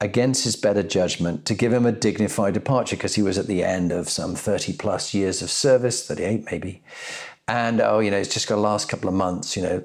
against 0.00 0.44
his 0.44 0.56
better 0.56 0.82
judgment 0.82 1.44
to 1.46 1.54
give 1.54 1.72
him 1.72 1.86
a 1.86 1.92
dignified 1.92 2.54
departure 2.54 2.96
because 2.96 3.14
he 3.14 3.22
was 3.22 3.38
at 3.38 3.46
the 3.46 3.62
end 3.62 3.92
of 3.92 4.08
some 4.08 4.34
30 4.34 4.72
plus 4.72 5.14
years 5.14 5.42
of 5.42 5.50
service, 5.50 6.06
38 6.08 6.46
maybe 6.50 6.82
and 7.50 7.80
oh, 7.80 7.98
you 7.98 8.12
know, 8.12 8.16
it's 8.16 8.32
just 8.32 8.46
got 8.46 8.54
the 8.54 8.60
last 8.60 8.88
couple 8.88 9.08
of 9.08 9.14
months, 9.14 9.56
you 9.56 9.62
know. 9.64 9.82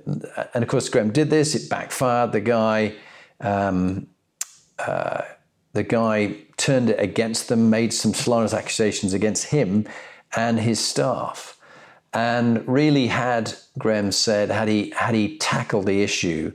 And 0.54 0.64
of 0.64 0.70
course, 0.70 0.88
Graham 0.88 1.12
did 1.12 1.32
this. 1.32 1.56
It 1.56 1.68
backfired. 1.68 2.32
The 2.32 2.40
guy, 2.40 2.94
um, 3.42 4.06
the 4.78 5.84
guy 5.84 6.36
turned 6.58 6.90
it 6.90 7.00
against 7.00 7.50
them, 7.50 7.70
made 7.70 7.94
some 7.94 8.14
slanderous 8.14 8.54
accusations 8.54 9.14
against 9.14 9.48
him 9.48 9.88
and 10.36 10.60
his 10.60 10.86
staff, 10.86 11.58
and 12.14 12.68
really 12.68 13.08
had 13.08 13.54
Graham 13.78 14.12
said 14.12 14.50
had 14.50 14.68
he 14.68 14.92
had 14.92 15.16
he 15.16 15.38
tackled 15.38 15.86
the 15.86 16.02
issue 16.02 16.52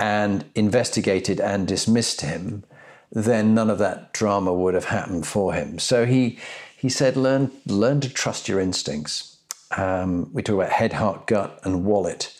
and 0.00 0.44
investigated 0.54 1.40
and 1.40 1.68
dismissed 1.68 2.22
him, 2.22 2.64
then 3.12 3.54
none 3.54 3.70
of 3.70 3.78
that 3.78 4.12
drama 4.12 4.52
would 4.52 4.74
have 4.74 4.86
happened 4.86 5.26
for 5.26 5.52
him. 5.54 5.78
So 5.78 6.06
he 6.06 6.38
he 6.76 6.88
said, 6.88 7.16
learn 7.16 7.50
learn 7.66 8.00
to 8.00 8.08
trust 8.08 8.48
your 8.48 8.58
instincts 8.60 9.32
um, 9.76 10.30
we 10.32 10.42
talk 10.42 10.56
about 10.56 10.70
head, 10.70 10.92
heart, 10.92 11.26
gut, 11.26 11.60
and 11.64 11.84
wallet. 11.84 12.36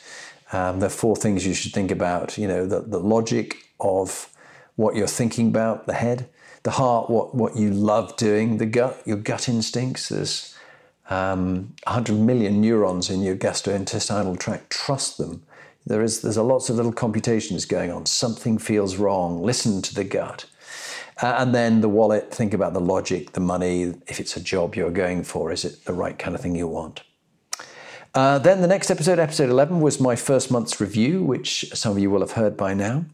Um, 0.52 0.80
the 0.80 0.90
four 0.90 1.16
things 1.16 1.46
you 1.46 1.54
should 1.54 1.72
think 1.72 1.90
about. 1.90 2.36
You 2.36 2.46
know, 2.48 2.66
the, 2.66 2.80
the 2.80 2.98
logic 2.98 3.56
of 3.80 4.28
what 4.76 4.96
you're 4.96 5.06
thinking 5.06 5.48
about, 5.48 5.86
the 5.86 5.94
head, 5.94 6.28
the 6.62 6.72
heart, 6.72 7.10
what, 7.10 7.34
what 7.34 7.56
you 7.56 7.70
love 7.70 8.16
doing, 8.16 8.58
the 8.58 8.66
gut, 8.66 9.02
your 9.04 9.16
gut 9.16 9.48
instincts. 9.48 10.08
There's 10.08 10.56
um, 11.10 11.74
100 11.84 12.14
million 12.14 12.60
neurons 12.60 13.10
in 13.10 13.22
your 13.22 13.36
gastrointestinal 13.36 14.38
tract. 14.38 14.70
Trust 14.70 15.18
them. 15.18 15.42
There 15.84 16.02
is 16.02 16.22
there's 16.22 16.36
a 16.36 16.42
lots 16.44 16.70
of 16.70 16.76
little 16.76 16.92
computations 16.92 17.64
going 17.64 17.90
on. 17.90 18.06
Something 18.06 18.58
feels 18.58 18.96
wrong. 18.96 19.42
Listen 19.42 19.82
to 19.82 19.94
the 19.94 20.04
gut. 20.04 20.46
Uh, 21.20 21.36
and 21.38 21.54
then 21.54 21.80
the 21.80 21.88
wallet, 21.88 22.32
think 22.32 22.54
about 22.54 22.72
the 22.72 22.80
logic, 22.80 23.32
the 23.32 23.40
money. 23.40 23.94
If 24.06 24.20
it's 24.20 24.36
a 24.36 24.40
job 24.40 24.74
you're 24.74 24.90
going 24.90 25.24
for, 25.24 25.52
is 25.52 25.64
it 25.64 25.84
the 25.84 25.92
right 25.92 26.18
kind 26.18 26.34
of 26.34 26.40
thing 26.40 26.54
you 26.54 26.68
want? 26.68 27.02
Uh, 28.14 28.38
then 28.38 28.60
the 28.60 28.66
next 28.66 28.90
episode, 28.90 29.18
episode 29.18 29.48
11, 29.48 29.80
was 29.80 30.00
my 30.00 30.16
first 30.16 30.50
month's 30.50 30.80
review, 30.80 31.22
which 31.22 31.70
some 31.74 31.92
of 31.92 31.98
you 31.98 32.10
will 32.10 32.20
have 32.20 32.32
heard 32.32 32.56
by 32.56 32.74
now. 32.74 33.04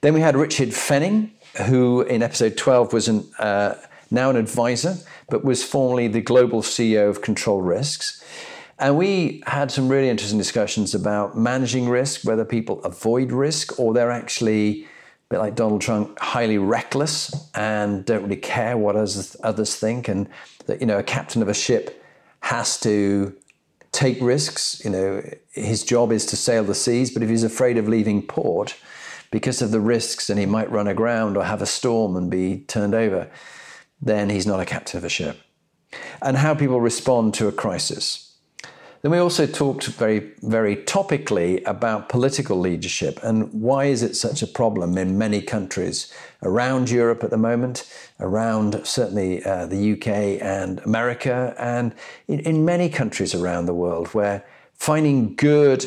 Then 0.00 0.14
we 0.14 0.20
had 0.20 0.36
Richard 0.36 0.68
Fenning, 0.68 1.30
who 1.66 2.02
in 2.02 2.22
episode 2.22 2.56
12 2.56 2.92
was 2.92 3.08
an, 3.08 3.28
uh, 3.38 3.74
now 4.10 4.30
an 4.30 4.36
advisor, 4.36 4.96
but 5.28 5.44
was 5.44 5.64
formerly 5.64 6.08
the 6.08 6.20
global 6.20 6.62
CEO 6.62 7.08
of 7.08 7.20
Control 7.20 7.60
Risks. 7.60 8.22
And 8.78 8.96
we 8.96 9.42
had 9.46 9.72
some 9.72 9.88
really 9.88 10.08
interesting 10.08 10.38
discussions 10.38 10.94
about 10.94 11.36
managing 11.36 11.88
risk, 11.88 12.24
whether 12.24 12.44
people 12.44 12.80
avoid 12.84 13.32
risk 13.32 13.78
or 13.80 13.92
they're 13.92 14.12
actually, 14.12 14.84
a 14.84 14.86
bit 15.30 15.38
like 15.38 15.56
Donald 15.56 15.80
Trump, 15.80 16.16
highly 16.20 16.58
reckless 16.58 17.50
and 17.56 18.04
don't 18.04 18.22
really 18.22 18.36
care 18.36 18.76
what 18.76 18.94
others, 18.94 19.36
others 19.42 19.74
think. 19.74 20.06
And 20.06 20.28
that, 20.66 20.80
you 20.80 20.86
know, 20.86 20.98
a 20.98 21.02
captain 21.02 21.42
of 21.42 21.48
a 21.48 21.54
ship 21.54 22.04
has 22.40 22.78
to 22.80 23.34
take 23.90 24.20
risks. 24.20 24.80
You 24.84 24.90
know, 24.90 25.22
his 25.50 25.82
job 25.82 26.12
is 26.12 26.24
to 26.26 26.36
sail 26.36 26.62
the 26.62 26.74
seas, 26.76 27.10
but 27.10 27.24
if 27.24 27.28
he's 27.28 27.42
afraid 27.42 27.78
of 27.78 27.88
leaving 27.88 28.22
port 28.22 28.76
because 29.30 29.62
of 29.62 29.70
the 29.70 29.80
risks 29.80 30.30
and 30.30 30.38
he 30.38 30.46
might 30.46 30.70
run 30.70 30.88
aground 30.88 31.36
or 31.36 31.44
have 31.44 31.62
a 31.62 31.66
storm 31.66 32.16
and 32.16 32.30
be 32.30 32.60
turned 32.68 32.94
over, 32.94 33.30
then 34.00 34.30
he's 34.30 34.46
not 34.46 34.60
a 34.60 34.64
captain 34.64 34.98
of 34.98 35.04
a 35.04 35.08
ship. 35.08 35.38
And 36.22 36.36
how 36.36 36.54
people 36.54 36.80
respond 36.80 37.34
to 37.34 37.48
a 37.48 37.52
crisis. 37.52 38.28
Then 39.02 39.12
we 39.12 39.18
also 39.18 39.46
talked 39.46 39.86
very, 39.86 40.32
very 40.42 40.74
topically 40.74 41.62
about 41.66 42.08
political 42.08 42.58
leadership 42.58 43.20
and 43.22 43.52
why 43.52 43.84
is 43.84 44.02
it 44.02 44.16
such 44.16 44.42
a 44.42 44.46
problem 44.46 44.98
in 44.98 45.16
many 45.16 45.40
countries 45.40 46.12
around 46.42 46.90
Europe 46.90 47.22
at 47.22 47.30
the 47.30 47.38
moment, 47.38 47.88
around 48.18 48.80
certainly 48.84 49.44
uh, 49.44 49.66
the 49.66 49.92
UK 49.92 50.42
and 50.42 50.80
America, 50.80 51.54
and 51.58 51.94
in, 52.26 52.40
in 52.40 52.64
many 52.64 52.88
countries 52.88 53.34
around 53.36 53.66
the 53.66 53.74
world 53.74 54.08
where 54.08 54.44
finding 54.74 55.36
good 55.36 55.86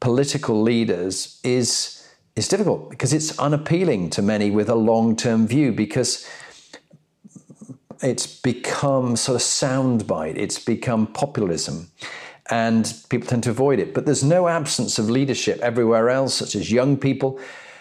political 0.00 0.60
leaders 0.60 1.40
is 1.44 1.99
is 2.40 2.48
difficult 2.48 2.90
because 2.90 3.12
it's 3.12 3.38
unappealing 3.38 4.10
to 4.10 4.22
many 4.22 4.50
with 4.50 4.68
a 4.68 4.74
long-term 4.74 5.46
view 5.46 5.72
because 5.72 6.26
it's 8.02 8.26
become 8.26 9.14
sort 9.14 9.36
of 9.36 9.42
soundbite, 9.42 10.36
it's 10.36 10.58
become 10.58 11.06
populism 11.06 11.90
and 12.50 12.94
people 13.10 13.28
tend 13.28 13.44
to 13.44 13.50
avoid 13.50 13.78
it. 13.78 13.94
But 13.94 14.06
there's 14.06 14.24
no 14.24 14.48
absence 14.48 14.98
of 14.98 15.08
leadership 15.08 15.60
everywhere 15.60 16.08
else, 16.08 16.34
such 16.34 16.54
as 16.56 16.72
young 16.72 16.96
people 16.96 17.38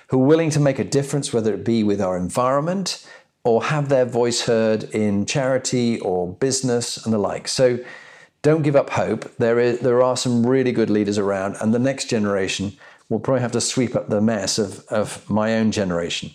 who 0.09 0.21
are 0.21 0.25
willing 0.25 0.49
to 0.51 0.59
make 0.59 0.77
a 0.77 0.83
difference, 0.83 1.33
whether 1.33 1.53
it 1.53 1.63
be 1.63 1.83
with 1.83 2.01
our 2.01 2.17
environment 2.17 3.07
or 3.43 3.63
have 3.63 3.87
their 3.87 4.05
voice 4.05 4.41
heard 4.41 4.83
in 4.93 5.25
charity 5.25 5.99
or 6.01 6.33
business 6.33 7.03
and 7.03 7.13
the 7.13 7.17
like. 7.17 7.47
So 7.47 7.79
don't 8.41 8.61
give 8.61 8.75
up 8.75 8.89
hope. 8.89 9.37
There, 9.37 9.57
is, 9.59 9.79
there 9.79 10.03
are 10.03 10.17
some 10.17 10.45
really 10.45 10.71
good 10.71 10.89
leaders 10.89 11.17
around, 11.17 11.55
and 11.61 11.73
the 11.73 11.79
next 11.79 12.09
generation 12.09 12.73
will 13.09 13.19
probably 13.19 13.41
have 13.41 13.51
to 13.51 13.61
sweep 13.61 13.95
up 13.95 14.07
the 14.09 14.21
mess 14.21 14.59
of, 14.59 14.85
of 14.87 15.27
my 15.29 15.55
own 15.55 15.71
generation. 15.71 16.31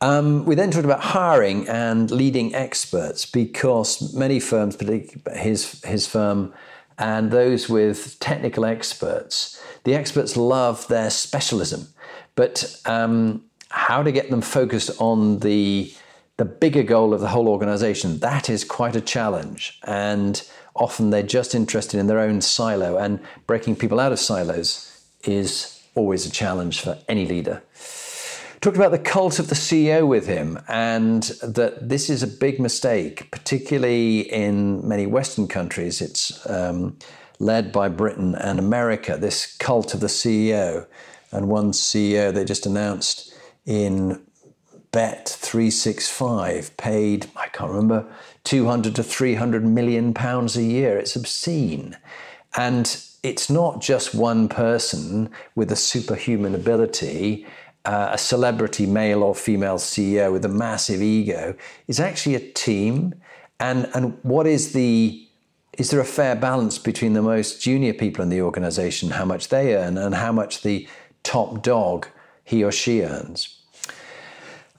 Um, 0.00 0.44
we 0.46 0.56
then 0.56 0.70
talked 0.70 0.84
about 0.84 1.00
hiring 1.00 1.68
and 1.68 2.10
leading 2.10 2.54
experts 2.54 3.24
because 3.24 4.12
many 4.14 4.40
firms, 4.40 4.76
particularly 4.76 5.40
his, 5.40 5.80
his 5.84 6.08
firm, 6.08 6.52
and 6.98 7.30
those 7.30 7.68
with 7.68 8.18
technical 8.18 8.64
experts, 8.64 9.62
the 9.84 9.94
experts 9.94 10.36
love 10.36 10.86
their 10.88 11.10
specialism. 11.10 11.86
But 12.34 12.80
um, 12.84 13.44
how 13.70 14.02
to 14.02 14.10
get 14.10 14.30
them 14.30 14.40
focused 14.40 14.90
on 15.00 15.38
the, 15.38 15.92
the 16.36 16.44
bigger 16.44 16.82
goal 16.82 17.14
of 17.14 17.20
the 17.20 17.28
whole 17.28 17.48
organization, 17.48 18.18
that 18.20 18.50
is 18.50 18.64
quite 18.64 18.96
a 18.96 19.00
challenge. 19.00 19.80
And 19.84 20.42
often 20.74 21.10
they're 21.10 21.22
just 21.22 21.54
interested 21.54 22.00
in 22.00 22.08
their 22.08 22.18
own 22.18 22.40
silo, 22.40 22.98
and 22.98 23.20
breaking 23.46 23.76
people 23.76 24.00
out 24.00 24.12
of 24.12 24.18
silos 24.18 24.91
is 25.24 25.82
always 25.94 26.26
a 26.26 26.30
challenge 26.30 26.80
for 26.80 26.98
any 27.08 27.26
leader 27.26 27.62
talked 28.62 28.76
about 28.76 28.92
the 28.92 28.98
cult 28.98 29.40
of 29.40 29.48
the 29.48 29.56
CEO 29.56 30.06
with 30.06 30.28
him, 30.28 30.56
and 30.68 31.24
that 31.42 31.88
this 31.88 32.08
is 32.08 32.22
a 32.22 32.28
big 32.28 32.60
mistake, 32.60 33.28
particularly 33.32 34.20
in 34.20 34.86
many 34.86 35.04
Western 35.04 35.48
countries. 35.48 36.00
It's 36.00 36.48
um, 36.48 36.96
led 37.40 37.72
by 37.72 37.88
Britain 37.88 38.36
and 38.36 38.60
America, 38.60 39.16
this 39.16 39.56
cult 39.56 39.94
of 39.94 40.00
the 40.00 40.06
CEO. 40.06 40.86
And 41.32 41.48
one 41.48 41.72
CEO 41.72 42.32
they 42.32 42.44
just 42.44 42.64
announced 42.64 43.34
in 43.66 44.24
Bet 44.92 45.28
365 45.28 46.76
paid, 46.76 47.26
I 47.34 47.48
can't 47.48 47.70
remember, 47.70 48.06
200 48.44 48.94
to 48.94 49.02
300 49.02 49.64
million 49.64 50.14
pounds 50.14 50.56
a 50.56 50.62
year. 50.62 50.98
It's 50.98 51.16
obscene. 51.16 51.96
And 52.56 53.02
it's 53.22 53.48
not 53.48 53.80
just 53.80 54.14
one 54.14 54.48
person 54.48 55.30
with 55.54 55.70
a 55.70 55.76
superhuman 55.76 56.54
ability 56.54 57.46
uh, 57.84 58.10
a 58.12 58.18
celebrity 58.18 58.86
male 58.86 59.22
or 59.22 59.34
female 59.34 59.76
CEO 59.76 60.32
with 60.32 60.44
a 60.44 60.48
massive 60.48 61.02
ego 61.02 61.54
It's 61.88 62.00
actually 62.00 62.36
a 62.36 62.52
team. 62.52 63.14
And, 63.58 63.88
and 63.94 64.18
what 64.22 64.46
is 64.46 64.72
the, 64.72 65.26
is 65.78 65.90
there 65.90 66.00
a 66.00 66.04
fair 66.04 66.36
balance 66.36 66.78
between 66.78 67.12
the 67.14 67.22
most 67.22 67.60
junior 67.60 67.92
people 67.92 68.22
in 68.22 68.28
the 68.28 68.40
organization, 68.40 69.10
how 69.10 69.24
much 69.24 69.48
they 69.48 69.74
earn, 69.74 69.98
and 69.98 70.14
how 70.14 70.32
much 70.32 70.62
the 70.62 70.88
top 71.22 71.62
dog, 71.62 72.08
he 72.44 72.62
or 72.62 72.72
she 72.72 73.02
earns? 73.02 73.58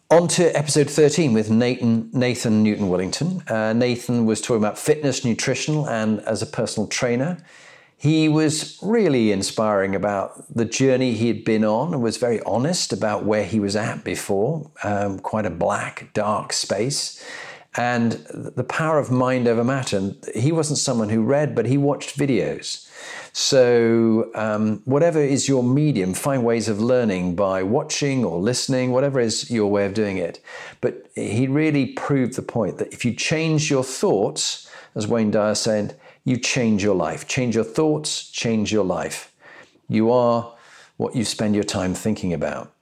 On 0.09 0.27
to 0.29 0.55
episode 0.55 0.89
13 0.89 1.33
with 1.33 1.49
Nathan, 1.49 2.09
Nathan 2.13 2.61
Newton 2.61 2.89
Willington. 2.89 3.49
Uh, 3.49 3.73
Nathan 3.73 4.25
was 4.25 4.41
talking 4.41 4.57
about 4.57 4.77
fitness, 4.77 5.25
nutrition, 5.25 5.87
and 5.87 6.19
as 6.21 6.41
a 6.41 6.45
personal 6.45 6.87
trainer. 6.87 7.37
He 7.97 8.27
was 8.27 8.77
really 8.81 9.31
inspiring 9.31 9.95
about 9.95 10.53
the 10.53 10.65
journey 10.65 11.13
he 11.13 11.27
had 11.27 11.45
been 11.45 11.63
on 11.63 11.93
and 11.93 12.03
was 12.03 12.17
very 12.17 12.41
honest 12.41 12.91
about 12.91 13.23
where 13.23 13.45
he 13.45 13.59
was 13.59 13.75
at 13.75 14.03
before, 14.03 14.69
um, 14.83 15.19
quite 15.19 15.45
a 15.45 15.49
black, 15.49 16.09
dark 16.13 16.51
space. 16.51 17.23
And 17.75 18.11
the 18.11 18.63
power 18.63 18.99
of 18.99 19.09
mind 19.09 19.47
over 19.47 19.63
matter. 19.63 19.97
And 19.97 20.29
he 20.35 20.51
wasn't 20.51 20.77
someone 20.77 21.09
who 21.09 21.23
read, 21.23 21.55
but 21.55 21.65
he 21.65 21.77
watched 21.77 22.17
videos. 22.17 22.87
So, 23.31 24.29
um, 24.35 24.81
whatever 24.85 25.19
is 25.19 25.47
your 25.47 25.63
medium, 25.63 26.13
find 26.13 26.43
ways 26.43 26.69
of 26.69 26.79
learning 26.79 27.35
by 27.35 27.63
watching 27.63 28.23
or 28.23 28.37
listening, 28.37 28.91
whatever 28.91 29.19
is 29.19 29.49
your 29.49 29.71
way 29.71 29.87
of 29.87 29.95
doing 29.95 30.17
it. 30.17 30.39
But 30.81 31.07
he 31.15 31.47
really 31.47 31.87
proved 31.87 32.35
the 32.35 32.43
point 32.43 32.77
that 32.77 32.93
if 32.93 33.03
you 33.03 33.13
change 33.13 33.71
your 33.71 33.83
thoughts, 33.83 34.69
as 34.93 35.07
Wayne 35.07 35.31
Dyer 35.31 35.55
said, 35.55 35.99
you 36.25 36.37
change 36.37 36.83
your 36.83 36.95
life. 36.95 37.27
Change 37.27 37.55
your 37.55 37.63
thoughts, 37.63 38.29
change 38.29 38.71
your 38.71 38.85
life. 38.85 39.33
You 39.89 40.11
are 40.11 40.55
what 40.97 41.15
you 41.15 41.25
spend 41.25 41.55
your 41.55 41.63
time 41.63 41.93
thinking 41.93 42.33
about. 42.33 42.73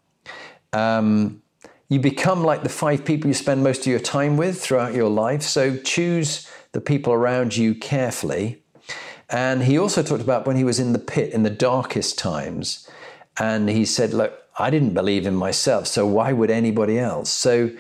Um, 0.74 1.42
you 1.90 2.00
become 2.00 2.44
like 2.44 2.64
the 2.64 2.70
five 2.70 3.04
people 3.04 3.28
you 3.28 3.34
spend 3.34 3.64
most 3.64 3.82
of 3.82 3.88
your 3.88 4.00
time 4.00 4.38
with 4.38 4.62
throughout 4.62 4.94
your 4.94 5.10
life. 5.10 5.42
So 5.42 5.76
choose 5.76 6.50
the 6.72 6.82
people 6.82 7.12
around 7.12 7.58
you 7.58 7.76
carefully. 7.76 8.64
And 9.30 9.64
he 9.64 9.78
also 9.78 10.04
talked 10.04 10.22
about 10.22 10.46
when 10.46 10.56
he 10.56 10.64
was 10.64 10.80
in 10.80 10.94
the 10.94 11.00
pit 11.00 11.34
in 11.34 11.44
the 11.44 11.50
darkest 11.50 12.18
times. 12.18 12.90
And 13.38 13.70
he 13.70 13.86
said, 13.86 14.14
Look, 14.14 14.42
I 14.60 14.70
didn't 14.70 14.94
believe 14.94 15.26
in 15.26 15.36
myself, 15.36 15.88
so 15.88 16.06
why 16.06 16.34
would 16.34 16.52
anybody 16.52 17.00
else? 17.00 17.30
So 17.30 17.72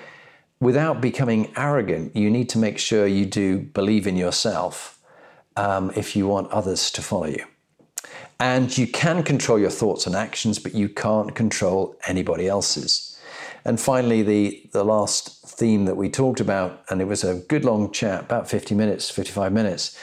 without 0.60 1.02
becoming 1.02 1.52
arrogant, 1.58 2.16
you 2.16 2.30
need 2.30 2.50
to 2.50 2.58
make 2.58 2.80
sure 2.80 3.06
you 3.06 3.26
do 3.26 3.60
believe 3.60 4.08
in 4.08 4.16
yourself 4.16 4.91
um, 5.62 5.92
if 5.96 6.16
you 6.16 6.28
want 6.28 6.50
others 6.52 6.90
to 6.92 7.02
follow 7.02 7.28
you. 7.28 7.46
And 8.40 8.76
you 8.76 8.88
can 8.88 9.22
control 9.22 9.60
your 9.60 9.70
thoughts 9.70 10.08
and 10.08 10.16
actions, 10.16 10.58
but 10.58 10.74
you 10.74 10.90
can't 10.90 11.36
control 11.36 11.96
anybody 12.08 12.48
else's. 12.48 13.20
And 13.64 13.80
finally, 13.80 14.24
the, 14.24 14.68
the 14.72 14.84
last 14.84 15.48
theme 15.48 15.86
that 15.86 15.96
we 15.96 16.10
talked 16.10 16.40
about, 16.40 16.84
and 16.90 17.00
it 17.00 17.06
was 17.06 17.24
a 17.24 17.36
good 17.36 17.64
long 17.64 17.92
chat, 17.92 18.22
about 18.22 18.50
50 18.50 18.74
minutes, 18.74 19.12
55 19.12 19.54
minutes, 19.54 20.00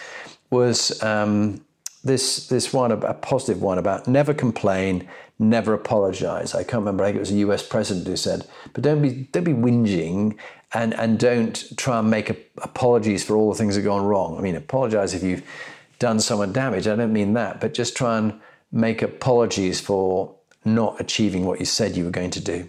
was 0.50 1.02
um, 1.02 1.64
this, 2.04 2.46
this 2.46 2.72
one, 2.72 2.92
a 2.92 3.14
positive 3.14 3.60
one 3.60 3.78
about 3.78 4.06
never 4.06 4.32
complain, 4.32 5.08
never 5.38 5.72
apologize. 5.72 6.54
I 6.54 6.62
can't 6.64 6.80
remember, 6.80 7.04
I 7.04 7.08
think 7.08 7.16
it 7.16 7.20
was 7.20 7.30
a 7.30 7.36
US 7.36 7.66
president 7.66 8.06
who 8.06 8.16
said, 8.16 8.46
but 8.72 8.82
don't 8.82 9.02
be, 9.02 9.28
don't 9.32 9.44
be 9.44 9.52
whinging 9.52 10.36
and 10.74 10.92
and 10.94 11.18
don't 11.18 11.76
try 11.76 11.98
and 11.98 12.10
make 12.10 12.30
a, 12.30 12.36
apologies 12.58 13.24
for 13.24 13.36
all 13.36 13.50
the 13.50 13.58
things 13.58 13.74
that 13.74 13.82
have 13.82 13.88
gone 13.88 14.04
wrong. 14.04 14.36
I 14.36 14.40
mean, 14.40 14.54
apologize 14.54 15.14
if 15.14 15.22
you've 15.22 15.42
done 15.98 16.20
someone 16.20 16.52
damage. 16.52 16.86
I 16.86 16.96
don't 16.96 17.12
mean 17.12 17.32
that, 17.34 17.60
but 17.60 17.74
just 17.74 17.96
try 17.96 18.18
and 18.18 18.40
make 18.70 19.00
apologies 19.02 19.80
for 19.80 20.34
not 20.64 21.00
achieving 21.00 21.44
what 21.46 21.60
you 21.60 21.66
said 21.66 21.96
you 21.96 22.04
were 22.04 22.10
going 22.10 22.30
to 22.30 22.40
do. 22.40 22.68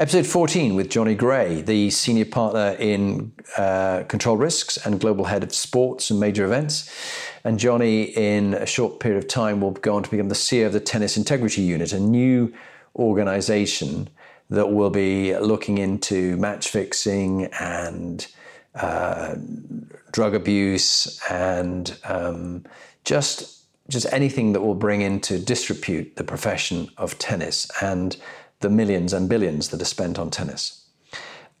Episode 0.00 0.26
14 0.26 0.76
with 0.76 0.88
Johnny 0.88 1.14
Gray, 1.14 1.60
the 1.60 1.90
senior 1.90 2.24
partner 2.24 2.74
in 2.78 3.32
uh, 3.58 4.04
control 4.08 4.34
risks 4.34 4.78
and 4.78 4.98
global 4.98 5.26
head 5.26 5.42
of 5.42 5.54
sports 5.54 6.10
and 6.10 6.18
major 6.18 6.42
events. 6.46 6.90
And 7.44 7.58
Johnny, 7.58 8.04
in 8.04 8.54
a 8.54 8.64
short 8.64 8.98
period 8.98 9.22
of 9.22 9.28
time, 9.28 9.60
will 9.60 9.72
go 9.72 9.96
on 9.96 10.02
to 10.04 10.10
become 10.10 10.30
the 10.30 10.34
CEO 10.34 10.64
of 10.64 10.72
the 10.72 10.80
Tennis 10.80 11.18
Integrity 11.18 11.60
Unit, 11.60 11.92
a 11.92 12.00
new 12.00 12.50
organization 12.96 14.08
that 14.48 14.72
will 14.72 14.88
be 14.88 15.36
looking 15.36 15.76
into 15.76 16.34
match 16.38 16.70
fixing 16.70 17.50
and 17.60 18.26
uh, 18.76 19.34
drug 20.12 20.34
abuse 20.34 21.20
and 21.28 21.98
um, 22.04 22.64
just 23.04 23.58
just 23.90 24.06
anything 24.12 24.52
that 24.52 24.60
will 24.60 24.76
bring 24.76 25.02
into 25.02 25.36
disrepute 25.38 26.14
the 26.14 26.22
profession 26.22 26.88
of 26.96 27.18
tennis 27.18 27.68
and 27.82 28.16
the 28.60 28.70
millions 28.70 29.12
and 29.12 29.28
billions 29.28 29.68
that 29.68 29.82
are 29.82 29.86
spent 29.86 30.18
on 30.18 30.30
tennis. 30.30 30.84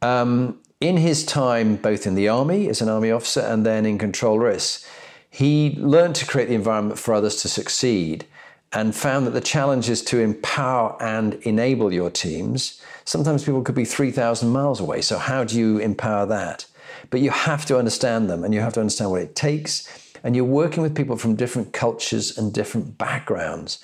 Um, 0.02 0.60
in 0.80 0.96
his 0.96 1.24
time, 1.26 1.76
both 1.76 2.06
in 2.06 2.14
the 2.14 2.28
army 2.28 2.68
as 2.68 2.80
an 2.80 2.88
army 2.88 3.10
officer 3.10 3.40
and 3.40 3.66
then 3.66 3.84
in 3.84 3.98
control 3.98 4.38
risks, 4.38 4.88
he 5.28 5.76
learned 5.78 6.14
to 6.16 6.26
create 6.26 6.48
the 6.48 6.54
environment 6.54 6.98
for 6.98 7.14
others 7.14 7.36
to 7.42 7.48
succeed 7.48 8.24
and 8.72 8.94
found 8.94 9.26
that 9.26 9.32
the 9.32 9.40
challenge 9.40 9.88
is 9.88 10.02
to 10.04 10.20
empower 10.20 10.96
and 11.02 11.34
enable 11.42 11.92
your 11.92 12.10
teams. 12.10 12.80
Sometimes 13.04 13.44
people 13.44 13.62
could 13.62 13.74
be 13.74 13.84
3,000 13.84 14.48
miles 14.48 14.80
away. 14.80 15.02
So, 15.02 15.18
how 15.18 15.44
do 15.44 15.58
you 15.58 15.78
empower 15.78 16.26
that? 16.26 16.66
But 17.10 17.20
you 17.20 17.30
have 17.30 17.66
to 17.66 17.78
understand 17.78 18.30
them 18.30 18.44
and 18.44 18.54
you 18.54 18.60
have 18.60 18.72
to 18.74 18.80
understand 18.80 19.10
what 19.10 19.22
it 19.22 19.34
takes. 19.34 19.88
And 20.22 20.36
you're 20.36 20.44
working 20.44 20.82
with 20.82 20.94
people 20.94 21.16
from 21.16 21.34
different 21.34 21.72
cultures 21.72 22.36
and 22.36 22.52
different 22.52 22.98
backgrounds. 22.98 23.82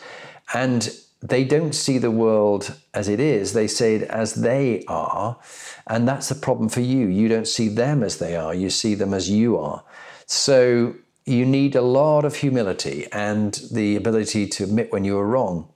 And 0.54 0.90
they 1.20 1.44
don't 1.44 1.74
see 1.74 1.98
the 1.98 2.10
world 2.10 2.76
as 2.94 3.08
it 3.08 3.20
is, 3.20 3.52
they 3.52 3.66
see 3.66 3.94
it 3.94 4.02
as 4.02 4.34
they 4.34 4.84
are. 4.86 5.38
And 5.86 6.06
that's 6.06 6.28
the 6.28 6.34
problem 6.34 6.68
for 6.68 6.80
you. 6.80 7.06
You 7.06 7.28
don't 7.28 7.48
see 7.48 7.68
them 7.68 8.02
as 8.02 8.18
they 8.18 8.36
are, 8.36 8.54
you 8.54 8.70
see 8.70 8.94
them 8.94 9.14
as 9.14 9.30
you 9.30 9.58
are. 9.58 9.84
So, 10.26 10.96
you 11.26 11.44
need 11.44 11.74
a 11.74 11.82
lot 11.82 12.24
of 12.24 12.36
humility 12.36 13.08
and 13.12 13.60
the 13.72 13.96
ability 13.96 14.46
to 14.46 14.64
admit 14.64 14.92
when 14.92 15.04
you 15.04 15.18
are 15.18 15.26
wrong. 15.26 15.68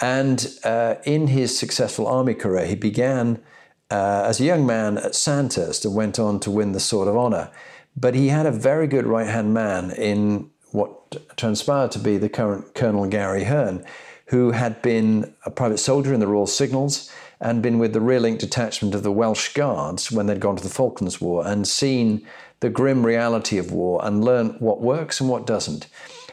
And 0.00 0.48
uh, 0.64 0.94
in 1.04 1.26
his 1.26 1.58
successful 1.58 2.06
army 2.06 2.34
career, 2.34 2.66
he 2.66 2.76
began 2.76 3.42
uh, 3.90 4.24
as 4.26 4.40
a 4.40 4.44
young 4.44 4.64
man 4.64 4.96
at 4.96 5.16
Sandhurst 5.16 5.84
and 5.84 5.94
went 5.94 6.18
on 6.18 6.38
to 6.40 6.50
win 6.50 6.72
the 6.72 6.80
Sword 6.80 7.08
of 7.08 7.16
Honor. 7.16 7.50
But 7.96 8.14
he 8.14 8.28
had 8.28 8.46
a 8.46 8.52
very 8.52 8.86
good 8.86 9.06
right 9.06 9.26
hand 9.26 9.52
man 9.52 9.90
in 9.90 10.50
what 10.70 11.36
transpired 11.36 11.90
to 11.92 11.98
be 11.98 12.16
the 12.16 12.28
current 12.28 12.74
Colonel 12.74 13.06
Gary 13.06 13.44
Hearn, 13.44 13.84
who 14.30 14.52
had 14.52 14.80
been 14.80 15.34
a 15.44 15.50
private 15.50 15.78
soldier 15.78 16.14
in 16.14 16.20
the 16.20 16.26
Royal 16.26 16.46
Signals 16.46 17.10
and 17.40 17.62
been 17.62 17.80
with 17.80 17.92
the 17.92 18.00
rear 18.00 18.20
link 18.20 18.38
detachment 18.38 18.94
of 18.94 19.02
the 19.02 19.10
Welsh 19.10 19.54
Guards 19.54 20.12
when 20.12 20.26
they'd 20.26 20.38
gone 20.38 20.54
to 20.54 20.62
the 20.62 20.68
Falklands 20.68 21.20
War 21.20 21.44
and 21.44 21.66
seen 21.66 22.24
the 22.60 22.70
grim 22.70 23.04
reality 23.04 23.58
of 23.58 23.72
war 23.72 24.00
and 24.04 24.24
learned 24.24 24.60
what 24.60 24.80
works 24.80 25.20
and 25.20 25.28
what 25.28 25.48
doesn't. 25.48 25.88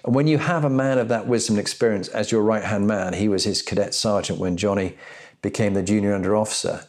And 0.05 0.13
when 0.13 0.27
you 0.27 0.38
have 0.38 0.63
a 0.63 0.69
man 0.69 0.99
of 0.99 1.07
that 1.07 1.27
wisdom 1.27 1.55
and 1.55 1.60
experience 1.60 2.07
as 2.10 2.31
your 2.31 2.43
right 2.43 2.63
hand 2.63 2.86
man, 2.86 3.13
he 3.13 3.27
was 3.27 3.45
his 3.45 3.63
cadet 3.63 3.95
sergeant 3.95 4.39
when 4.39 4.57
Johnny 4.57 4.95
became 5.41 5.73
the 5.73 5.81
junior 5.81 6.13
under 6.13 6.36
officer. 6.36 6.83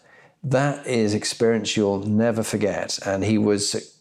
That 0.44 0.86
is 0.86 1.14
experience 1.14 1.74
you'll 1.74 2.00
never 2.00 2.42
forget. 2.42 2.98
And 3.06 3.24
he 3.24 3.38
was 3.38 3.98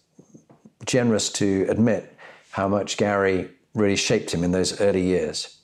generous 0.85 1.29
to 1.33 1.67
admit 1.69 2.17
how 2.51 2.67
much 2.67 2.97
Gary 2.97 3.49
really 3.73 3.95
shaped 3.95 4.33
him 4.33 4.43
in 4.43 4.51
those 4.51 4.81
early 4.81 5.03
years. 5.03 5.56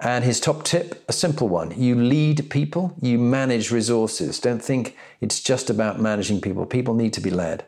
And 0.00 0.24
his 0.24 0.38
top 0.38 0.62
tip, 0.62 1.04
a 1.08 1.12
simple 1.12 1.48
one 1.48 1.72
you 1.80 1.94
lead 1.94 2.50
people, 2.50 2.94
you 3.00 3.18
manage 3.18 3.70
resources. 3.70 4.38
Don't 4.38 4.62
think 4.62 4.96
it's 5.20 5.40
just 5.40 5.70
about 5.70 6.00
managing 6.00 6.40
people, 6.40 6.66
people 6.66 6.94
need 6.94 7.12
to 7.14 7.20
be 7.20 7.30
led. 7.30 7.64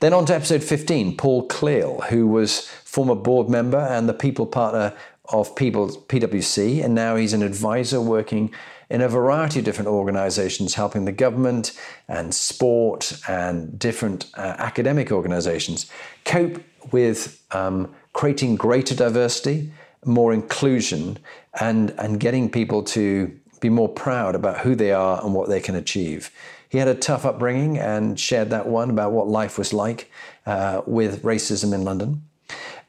Then 0.00 0.12
on 0.12 0.26
to 0.26 0.34
episode 0.34 0.62
15, 0.62 1.16
Paul 1.16 1.46
Cleal, 1.46 2.00
who 2.08 2.26
was 2.26 2.68
former 2.84 3.14
board 3.14 3.48
member 3.48 3.78
and 3.78 4.08
the 4.08 4.14
people 4.14 4.46
partner 4.46 4.92
of 5.30 5.54
people, 5.56 5.88
PwC, 5.88 6.84
and 6.84 6.94
now 6.94 7.16
he's 7.16 7.32
an 7.32 7.42
advisor 7.42 8.00
working 8.00 8.52
in 8.90 9.00
a 9.00 9.08
variety 9.08 9.60
of 9.60 9.64
different 9.64 9.88
organizations, 9.88 10.74
helping 10.74 11.04
the 11.04 11.12
government 11.12 11.72
and 12.08 12.34
sport 12.34 13.18
and 13.28 13.78
different 13.78 14.26
uh, 14.34 14.54
academic 14.58 15.10
organizations 15.10 15.86
cope 16.24 16.62
with 16.92 17.42
um, 17.52 17.94
creating 18.12 18.56
greater 18.56 18.94
diversity, 18.94 19.72
more 20.06 20.32
inclusion, 20.32 21.18
and, 21.60 21.90
and 21.98 22.20
getting 22.20 22.50
people 22.50 22.82
to 22.82 23.38
be 23.60 23.68
more 23.68 23.88
proud 23.88 24.34
about 24.34 24.58
who 24.58 24.74
they 24.74 24.92
are 24.92 25.22
and 25.24 25.34
what 25.34 25.48
they 25.48 25.60
can 25.60 25.74
achieve. 25.74 26.30
He 26.68 26.78
had 26.78 26.88
a 26.88 26.94
tough 26.94 27.24
upbringing 27.24 27.78
and 27.78 28.18
shared 28.18 28.50
that 28.50 28.66
one 28.66 28.90
about 28.90 29.12
what 29.12 29.28
life 29.28 29.56
was 29.58 29.72
like 29.72 30.10
uh, 30.44 30.82
with 30.86 31.22
racism 31.22 31.72
in 31.72 31.84
London. 31.84 32.22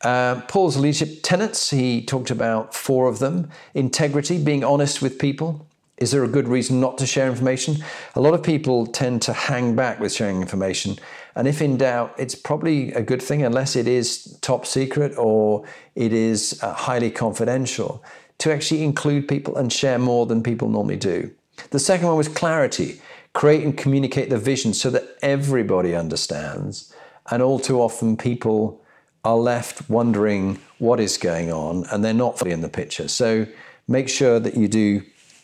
Uh, 0.02 0.42
Paul's 0.48 0.78
leadership 0.78 1.20
tenets, 1.24 1.70
he 1.70 2.04
talked 2.04 2.30
about 2.30 2.74
four 2.74 3.08
of 3.08 3.20
them 3.20 3.50
integrity, 3.74 4.44
being 4.44 4.64
honest 4.64 5.02
with 5.02 5.18
people. 5.20 5.68
Is 5.98 6.12
there 6.12 6.24
a 6.24 6.28
good 6.28 6.48
reason 6.48 6.82
not 6.82 6.98
to 6.98 7.06
share 7.06 7.28
information? 7.28 7.78
A 8.16 8.22
lot 8.22 8.34
of 8.34 8.44
people 8.44 8.86
tend 8.86 9.22
to 9.24 9.34
hang 9.34 9.76
back 9.76 10.00
with 10.00 10.14
sharing 10.14 10.42
information 10.42 10.98
and 11.36 11.48
if 11.48 11.62
in 11.62 11.78
doubt, 11.78 12.16
it's 12.18 12.34
probably 12.34 12.94
a 12.94 13.02
good 13.02 13.22
thing, 13.22 13.44
unless 13.44 13.76
it 13.76 13.88
is 13.88 14.38
top 14.42 14.66
secret 14.66 15.14
or 15.18 15.66
it 15.94 16.14
is 16.14 16.60
uh, 16.64 16.74
highly 16.74 17.12
confidential, 17.12 18.04
to 18.38 18.54
actually 18.54 18.84
include 18.84 19.28
people 19.28 19.58
and 19.58 19.72
share 19.72 20.00
more 20.00 20.26
than 20.26 20.42
people 20.42 20.70
normally 20.70 20.96
do. 20.96 21.32
The 21.72 21.80
second 21.80 22.08
one 22.08 22.18
was 22.18 22.28
clarity 22.28 23.02
create 23.34 23.64
and 23.66 23.78
communicate 23.78 24.30
the 24.30 24.38
vision 24.38 24.74
so 24.74 24.90
that 24.90 25.18
everybody 25.22 25.94
understands. 25.94 26.94
And 27.30 27.44
all 27.44 27.60
too 27.60 27.82
often, 27.82 28.16
people 28.16 28.82
are 29.26 29.36
left 29.36 29.90
wondering 29.90 30.58
what 30.78 31.02
is 31.02 31.18
going 31.18 31.52
on 31.52 31.84
and 31.92 32.02
they're 32.02 32.14
not 32.14 32.40
fully 32.40 32.52
in 32.52 32.62
the 32.62 32.70
picture. 32.70 33.10
So 33.10 33.46
make 33.90 34.08
sure 34.08 34.40
that 34.40 34.56
you 34.56 34.70
do 34.70 35.02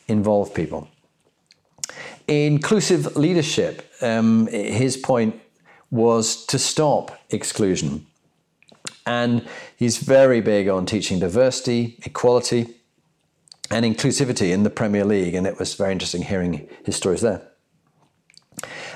involve 0.07 0.53
people. 0.53 0.87
Inclusive 2.27 3.15
leadership, 3.15 3.91
um, 4.01 4.47
his 4.47 4.97
point 4.97 5.39
was 5.89 6.45
to 6.45 6.57
stop 6.57 7.19
exclusion. 7.29 8.05
And 9.05 9.47
he's 9.75 9.97
very 9.97 10.41
big 10.41 10.67
on 10.67 10.85
teaching 10.85 11.19
diversity, 11.19 11.97
equality, 12.03 12.75
and 13.69 13.85
inclusivity 13.85 14.51
in 14.51 14.63
the 14.63 14.69
Premier 14.69 15.03
League. 15.03 15.33
And 15.33 15.47
it 15.47 15.59
was 15.59 15.73
very 15.73 15.91
interesting 15.91 16.23
hearing 16.23 16.69
his 16.85 16.95
stories 16.95 17.21
there. 17.21 17.41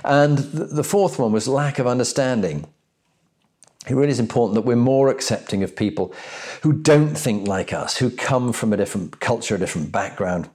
And 0.03 0.37
the 0.37 0.83
fourth 0.83 1.17
one 1.17 1.31
was 1.31 1.47
lack 1.47 1.79
of 1.79 1.87
understanding. 1.87 2.67
It 3.87 3.95
really 3.95 4.11
is 4.11 4.19
important 4.19 4.55
that 4.55 4.65
we're 4.65 4.75
more 4.75 5.09
accepting 5.09 5.63
of 5.63 5.75
people 5.75 6.13
who 6.61 6.73
don't 6.73 7.15
think 7.15 7.47
like 7.47 7.73
us, 7.73 7.97
who 7.97 8.09
come 8.09 8.53
from 8.53 8.73
a 8.73 8.77
different 8.77 9.19
culture, 9.19 9.55
a 9.55 9.59
different 9.59 9.91
background. 9.91 10.49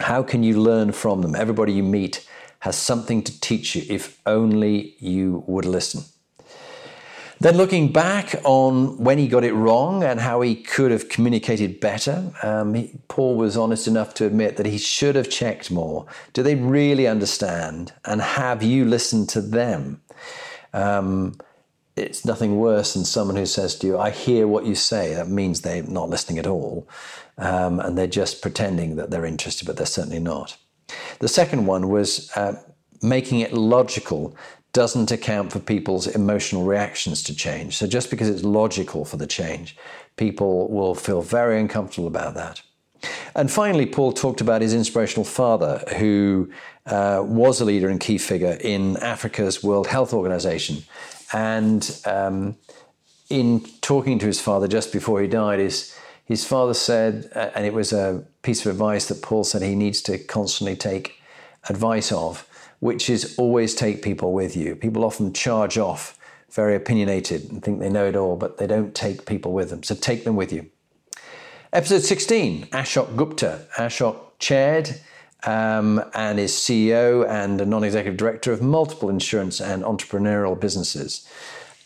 How 0.00 0.22
can 0.22 0.42
you 0.42 0.60
learn 0.60 0.92
from 0.92 1.22
them? 1.22 1.34
Everybody 1.34 1.72
you 1.72 1.82
meet 1.82 2.26
has 2.60 2.76
something 2.76 3.22
to 3.22 3.40
teach 3.40 3.74
you 3.74 3.82
if 3.88 4.20
only 4.26 4.94
you 4.98 5.44
would 5.46 5.64
listen. 5.64 6.04
Then, 7.40 7.56
looking 7.56 7.92
back 7.92 8.34
on 8.42 8.98
when 8.98 9.18
he 9.18 9.28
got 9.28 9.44
it 9.44 9.52
wrong 9.52 10.02
and 10.02 10.18
how 10.18 10.40
he 10.40 10.56
could 10.56 10.90
have 10.90 11.08
communicated 11.08 11.78
better, 11.78 12.32
um, 12.42 12.74
he, 12.74 12.98
Paul 13.06 13.36
was 13.36 13.56
honest 13.56 13.86
enough 13.86 14.12
to 14.14 14.26
admit 14.26 14.56
that 14.56 14.66
he 14.66 14.76
should 14.76 15.14
have 15.14 15.30
checked 15.30 15.70
more. 15.70 16.06
Do 16.32 16.42
they 16.42 16.56
really 16.56 17.06
understand? 17.06 17.92
And 18.04 18.20
have 18.20 18.64
you 18.64 18.84
listened 18.84 19.28
to 19.30 19.40
them? 19.40 20.00
Um, 20.74 21.38
it's 21.98 22.24
nothing 22.24 22.58
worse 22.58 22.94
than 22.94 23.04
someone 23.04 23.36
who 23.36 23.46
says 23.46 23.74
to 23.76 23.86
you, 23.86 23.98
I 23.98 24.10
hear 24.10 24.46
what 24.46 24.64
you 24.64 24.74
say. 24.74 25.14
That 25.14 25.28
means 25.28 25.60
they're 25.60 25.82
not 25.82 26.08
listening 26.08 26.38
at 26.38 26.46
all. 26.46 26.88
Um, 27.36 27.80
and 27.80 27.96
they're 27.96 28.06
just 28.06 28.42
pretending 28.42 28.96
that 28.96 29.10
they're 29.10 29.24
interested, 29.24 29.66
but 29.66 29.76
they're 29.76 29.86
certainly 29.86 30.18
not. 30.18 30.56
The 31.20 31.28
second 31.28 31.66
one 31.66 31.88
was 31.88 32.30
uh, 32.36 32.60
making 33.02 33.40
it 33.40 33.52
logical 33.52 34.36
doesn't 34.72 35.10
account 35.10 35.52
for 35.52 35.60
people's 35.60 36.06
emotional 36.06 36.64
reactions 36.64 37.22
to 37.24 37.34
change. 37.34 37.76
So 37.76 37.86
just 37.86 38.10
because 38.10 38.28
it's 38.28 38.44
logical 38.44 39.04
for 39.04 39.16
the 39.16 39.26
change, 39.26 39.76
people 40.16 40.68
will 40.68 40.94
feel 40.94 41.22
very 41.22 41.58
uncomfortable 41.60 42.06
about 42.06 42.34
that. 42.34 42.60
And 43.34 43.50
finally, 43.50 43.86
Paul 43.86 44.12
talked 44.12 44.40
about 44.40 44.62
his 44.62 44.74
inspirational 44.74 45.24
father, 45.24 45.84
who 45.96 46.50
uh, 46.86 47.22
was 47.24 47.60
a 47.60 47.64
leader 47.64 47.88
and 47.88 48.00
key 48.00 48.18
figure 48.18 48.58
in 48.60 48.96
Africa's 48.98 49.62
World 49.62 49.86
Health 49.86 50.12
Organization. 50.12 50.82
And 51.32 52.00
um, 52.04 52.56
in 53.28 53.60
talking 53.80 54.18
to 54.18 54.26
his 54.26 54.40
father 54.40 54.68
just 54.68 54.92
before 54.92 55.20
he 55.20 55.28
died, 55.28 55.58
his, 55.58 55.94
his 56.24 56.44
father 56.44 56.74
said, 56.74 57.30
uh, 57.34 57.50
and 57.54 57.66
it 57.66 57.74
was 57.74 57.92
a 57.92 58.24
piece 58.42 58.64
of 58.64 58.72
advice 58.72 59.06
that 59.08 59.22
Paul 59.22 59.44
said 59.44 59.62
he 59.62 59.74
needs 59.74 60.00
to 60.02 60.18
constantly 60.18 60.76
take 60.76 61.20
advice 61.68 62.12
of, 62.12 62.48
which 62.80 63.10
is 63.10 63.36
always 63.38 63.74
take 63.74 64.02
people 64.02 64.32
with 64.32 64.56
you. 64.56 64.74
People 64.74 65.04
often 65.04 65.32
charge 65.32 65.76
off 65.78 66.18
very 66.50 66.74
opinionated 66.74 67.50
and 67.50 67.62
think 67.62 67.78
they 67.78 67.90
know 67.90 68.06
it 68.06 68.16
all, 68.16 68.36
but 68.36 68.58
they 68.58 68.66
don't 68.66 68.94
take 68.94 69.26
people 69.26 69.52
with 69.52 69.70
them. 69.70 69.82
So 69.82 69.94
take 69.94 70.24
them 70.24 70.36
with 70.36 70.52
you. 70.52 70.70
Episode 71.72 72.02
16 72.02 72.66
Ashok 72.68 73.16
Gupta. 73.16 73.66
Ashok 73.76 74.16
chaired 74.38 75.00
um, 75.44 76.02
and 76.14 76.38
is 76.38 76.52
CEO 76.52 77.28
and 77.28 77.60
a 77.60 77.66
non 77.66 77.84
executive 77.84 78.16
director 78.16 78.52
of 78.52 78.62
multiple 78.62 79.08
insurance 79.08 79.60
and 79.60 79.82
entrepreneurial 79.82 80.58
businesses. 80.58 81.28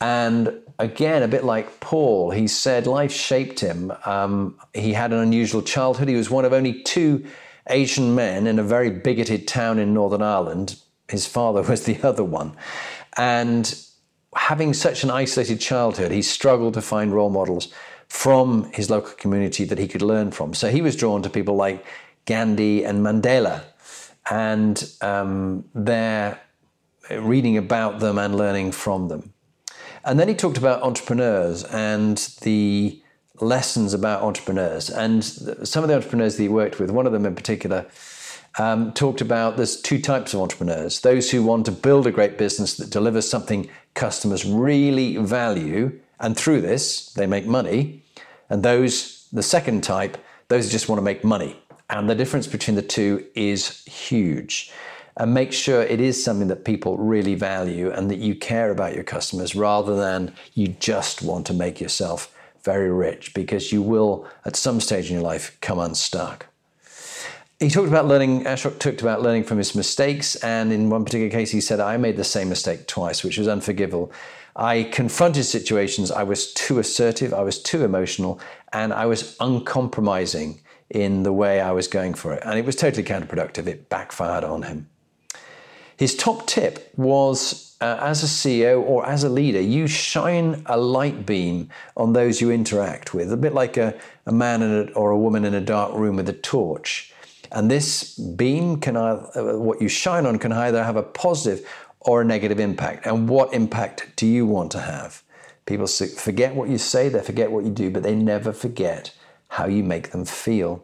And 0.01 0.61
again, 0.79 1.23
a 1.23 1.29
bit 1.29 1.45
like 1.45 1.81
Paul, 1.81 2.33
he 2.33 2.49
said 2.49 2.87
life 2.87 3.13
shaped 3.13 3.61
him. 3.61 3.93
Um, 4.05 4.59
he 4.75 4.95
had 4.95 5.13
an 5.13 5.19
unusual 5.21 5.63
childhood. 5.63 6.09
He 6.09 6.17
was 6.17 6.29
one 6.29 6.45
of 6.45 6.53
only 6.53 6.83
two 6.83 7.25
Asian 7.69 8.15
men 8.15 8.47
in 8.47 8.59
a 8.59 8.65
very 8.65 8.91
bigoted 8.91 9.47
town 9.47 9.79
in 9.79 9.95
Northern 9.95 10.23
Ireland. 10.23 10.77
His 11.09 11.27
father 11.27 11.63
was 11.69 11.85
the 11.85 12.03
other 12.03 12.25
one. 12.25 12.57
And 13.17 13.73
having 14.35 14.75
such 14.75 15.05
an 15.05 15.11
isolated 15.11 15.61
childhood, 15.61 16.11
he 16.11 16.23
struggled 16.23 16.75
to 16.75 16.83
find 16.83 17.13
role 17.13 17.31
models 17.31 17.73
from 18.09 18.71
his 18.73 18.91
local 18.91 19.13
community 19.13 19.65
that 19.65 19.79
he 19.79 19.89
could 19.89 20.03
learn 20.03 20.31
from. 20.31 20.53
So 20.53 20.69
he 20.69 20.83
was 20.83 20.97
drawn 20.97 21.23
to 21.23 21.31
people 21.31 21.57
like 21.57 21.85
Gandhi 22.27 22.85
and 22.85 23.05
Mandela. 23.05 23.63
And 24.31 24.91
um, 25.01 25.65
they're 25.75 26.41
reading 27.11 27.57
about 27.57 28.01
them 28.01 28.19
and 28.19 28.37
learning 28.37 28.73
from 28.73 29.09
them. 29.09 29.33
And 30.05 30.19
then 30.19 30.29
he 30.29 30.35
talked 30.35 30.59
about 30.59 30.83
entrepreneurs 30.83 31.65
and 31.65 32.19
the 32.43 33.01
lessons 33.41 33.95
about 33.95 34.23
entrepreneurs. 34.23 34.91
And 34.91 35.25
some 35.25 35.85
of 35.85 35.89
the 35.89 35.97
entrepreneurs 35.97 36.37
that 36.37 36.43
he 36.43 36.49
worked 36.49 36.79
with, 36.79 36.91
one 36.91 37.07
of 37.07 37.13
them 37.13 37.27
in 37.27 37.35
particular, 37.35 37.87
um, 38.59 38.93
talked 38.93 39.21
about 39.21 39.57
there's 39.57 39.81
two 39.81 40.01
types 40.01 40.35
of 40.35 40.41
entrepreneurs 40.41 41.01
those 41.01 41.31
who 41.31 41.43
want 41.43 41.65
to 41.65 41.73
build 41.73 42.07
a 42.07 42.11
great 42.11 42.37
business 42.37 42.77
that 42.77 42.91
delivers 42.91 43.27
something 43.27 43.69
customers 43.95 44.45
really 44.45 45.17
value, 45.17 45.99
and 46.21 46.37
through 46.37 46.61
this, 46.61 47.13
they 47.15 47.27
make 47.27 47.47
money. 47.47 48.05
And 48.51 48.63
those, 48.63 49.29
the 49.33 49.43
second 49.43 49.83
type, 49.83 50.19
those 50.49 50.67
who 50.67 50.71
just 50.71 50.89
want 50.89 50.99
to 50.99 51.03
make 51.03 51.25
money. 51.25 51.62
And 51.93 52.09
the 52.09 52.15
difference 52.15 52.47
between 52.47 52.75
the 52.75 52.83
two 52.83 53.25
is 53.35 53.85
huge. 53.85 54.73
and 55.19 55.35
make 55.35 55.53
sure 55.53 55.83
it 55.83 56.01
is 56.01 56.25
something 56.25 56.49
that 56.49 56.65
people 56.65 56.97
really 56.97 57.35
value 57.35 57.91
and 57.91 58.11
that 58.11 58.19
you 58.19 58.35
care 58.35 58.71
about 58.71 58.95
your 58.95 59.05
customers 59.05 59.55
rather 59.55 59.95
than 59.95 60.33
you 60.55 60.69
just 60.69 61.21
want 61.21 61.47
to 61.47 61.53
make 61.53 61.83
yourself 61.83 62.35
very 62.65 62.91
rich 62.91 63.35
because 63.35 63.73
you 63.73 63.83
will 63.83 64.27
at 64.47 64.57
some 64.57 64.81
stage 64.81 65.09
in 65.11 65.15
your 65.17 65.23
life 65.23 65.59
come 65.61 65.79
unstuck. 65.79 66.47
He 67.61 67.69
talked 67.69 67.89
about 67.89 68.07
learning, 68.07 68.47
uh, 68.47 68.55
Ashok 68.55 68.79
talked 68.79 69.03
about 69.03 69.21
learning 69.21 69.45
from 69.45 69.59
his 69.59 69.75
mistakes, 69.75 70.35
and 70.37 70.73
in 70.73 70.89
one 70.89 71.05
particular 71.05 71.31
case, 71.31 71.51
he 71.51 71.61
said, 71.61 71.79
I 71.79 71.99
made 71.99 72.17
the 72.17 72.25
same 72.25 72.49
mistake 72.49 72.87
twice, 72.87 73.23
which 73.23 73.37
was 73.37 73.47
unforgivable. 73.47 74.11
I 74.57 74.85
confronted 74.85 75.45
situations, 75.45 76.11
I 76.11 76.23
was 76.23 76.55
too 76.55 76.79
assertive, 76.79 77.35
I 77.35 77.43
was 77.43 77.63
too 77.63 77.85
emotional, 77.85 78.41
and 78.73 78.95
I 78.95 79.05
was 79.05 79.37
uncompromising 79.41 80.62
in 80.93 81.23
the 81.23 81.33
way 81.33 81.61
I 81.61 81.73
was 81.73 81.89
going 81.89 82.15
for 82.15 82.35
it. 82.35 82.43
And 82.45 82.59
it 82.59 82.65
was 82.65 82.77
totally 82.77 83.03
counterproductive. 83.03 83.67
It 83.67 83.89
backfired 83.89 84.45
on 84.45 84.63
him. 84.63 84.89
His 85.97 86.15
top 86.15 86.47
tip 86.47 86.93
was 86.97 87.77
uh, 87.81 87.99
as 88.01 88.23
a 88.23 88.27
CEO 88.27 88.83
or 88.83 89.07
as 89.07 89.25
a 89.25 89.29
leader, 89.29 89.61
you 89.61 89.87
shine 89.87 90.63
a 90.67 90.77
light 90.77 91.25
beam 91.25 91.71
on 91.97 92.13
those 92.13 92.41
you 92.41 92.51
interact 92.51 93.15
with, 93.15 93.33
a 93.33 93.37
bit 93.37 93.55
like 93.55 93.77
a, 93.77 93.99
a 94.27 94.33
man 94.33 94.63
a, 94.63 94.93
or 94.93 95.11
a 95.11 95.19
woman 95.19 95.45
in 95.45 95.55
a 95.55 95.61
dark 95.61 95.95
room 95.95 96.17
with 96.17 96.29
a 96.29 96.35
torch. 96.35 97.13
And 97.51 97.71
this 97.71 98.17
beam 98.19 98.79
can, 98.81 98.97
either, 98.97 99.59
what 99.59 99.81
you 99.81 99.89
shine 99.89 100.27
on, 100.27 100.39
can 100.39 100.53
either 100.53 100.85
have 100.85 100.97
a 100.97 101.03
positive 101.03 101.67
or 102.01 102.21
a 102.21 102.25
negative 102.25 102.61
impact. 102.61 103.07
And 103.07 103.29
what 103.29 103.53
impact 103.53 104.11
do 104.17 104.27
you 104.27 104.47
want 104.47 104.71
to 104.73 104.81
have? 104.81 105.23
People 105.67 105.87
forget 105.87 106.55
what 106.55 106.69
you 106.69 106.79
say, 106.79 107.09
they 107.09 107.23
forget 107.23 107.51
what 107.51 107.65
you 107.65 107.71
do, 107.71 107.91
but 107.91 108.03
they 108.03 108.15
never 108.15 108.53
forget 108.53 109.15
how 109.53 109.67
you 109.67 109.85
make 109.85 110.13
them 110.13 110.25
feel. 110.25 110.83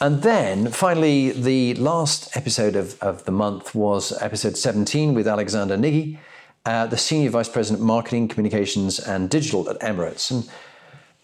And 0.00 0.22
then 0.22 0.72
finally, 0.72 1.30
the 1.30 1.74
last 1.74 2.36
episode 2.36 2.74
of, 2.74 3.00
of 3.00 3.24
the 3.26 3.30
month 3.30 3.76
was 3.76 4.12
episode 4.20 4.56
17 4.56 5.14
with 5.14 5.28
Alexander 5.28 5.76
Niggy, 5.76 6.18
uh, 6.66 6.86
the 6.86 6.96
Senior 6.96 7.30
Vice 7.30 7.48
President 7.48 7.84
Marketing, 7.84 8.26
Communications 8.26 8.98
and 8.98 9.30
Digital 9.30 9.70
at 9.70 9.78
Emirates. 9.80 10.32
And 10.32 10.50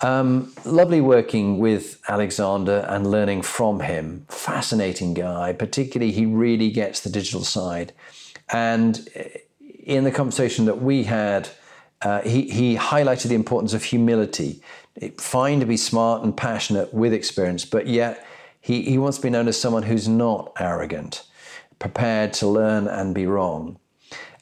um, 0.01 0.53
lovely 0.65 1.01
working 1.01 1.59
with 1.59 2.01
Alexander 2.09 2.87
and 2.89 3.11
learning 3.11 3.43
from 3.43 3.81
him. 3.81 4.25
Fascinating 4.29 5.15
guy, 5.15 5.53
particularly, 5.53 6.13
he 6.13 6.27
really 6.27 6.71
gets 6.71 7.01
the 7.01 7.11
digital 7.11 7.43
side. 7.43 7.93
And 8.53 9.09
in 9.85 10.05
the 10.05 10.13
conversation 10.13 10.65
that 10.67 10.81
we 10.81 11.05
had, 11.05 11.49
uh, 12.03 12.21
he, 12.21 12.43
he 12.51 12.77
highlighted 12.77 13.29
the 13.29 13.35
importance 13.35 13.73
of 13.73 13.83
humility. 13.83 14.61
Fine 15.19 15.61
to 15.61 15.67
be 15.67 15.77
smart 15.77 16.23
and 16.23 16.37
passionate 16.37 16.95
with 16.95 17.13
experience, 17.13 17.65
but 17.65 17.87
yet 17.87 18.27
he, 18.61 18.83
he 18.83 18.99
wants 18.99 19.19
to 19.19 19.23
be 19.23 19.31
known 19.31 19.49
as 19.49 19.61
someone 19.61 19.83
who's 19.83 20.09
not 20.09 20.53
arrogant, 20.59 21.25
prepared 21.79 22.33
to 22.35 22.47
learn 22.47 22.87
and 22.87 23.15
be 23.15 23.27
wrong. 23.27 23.79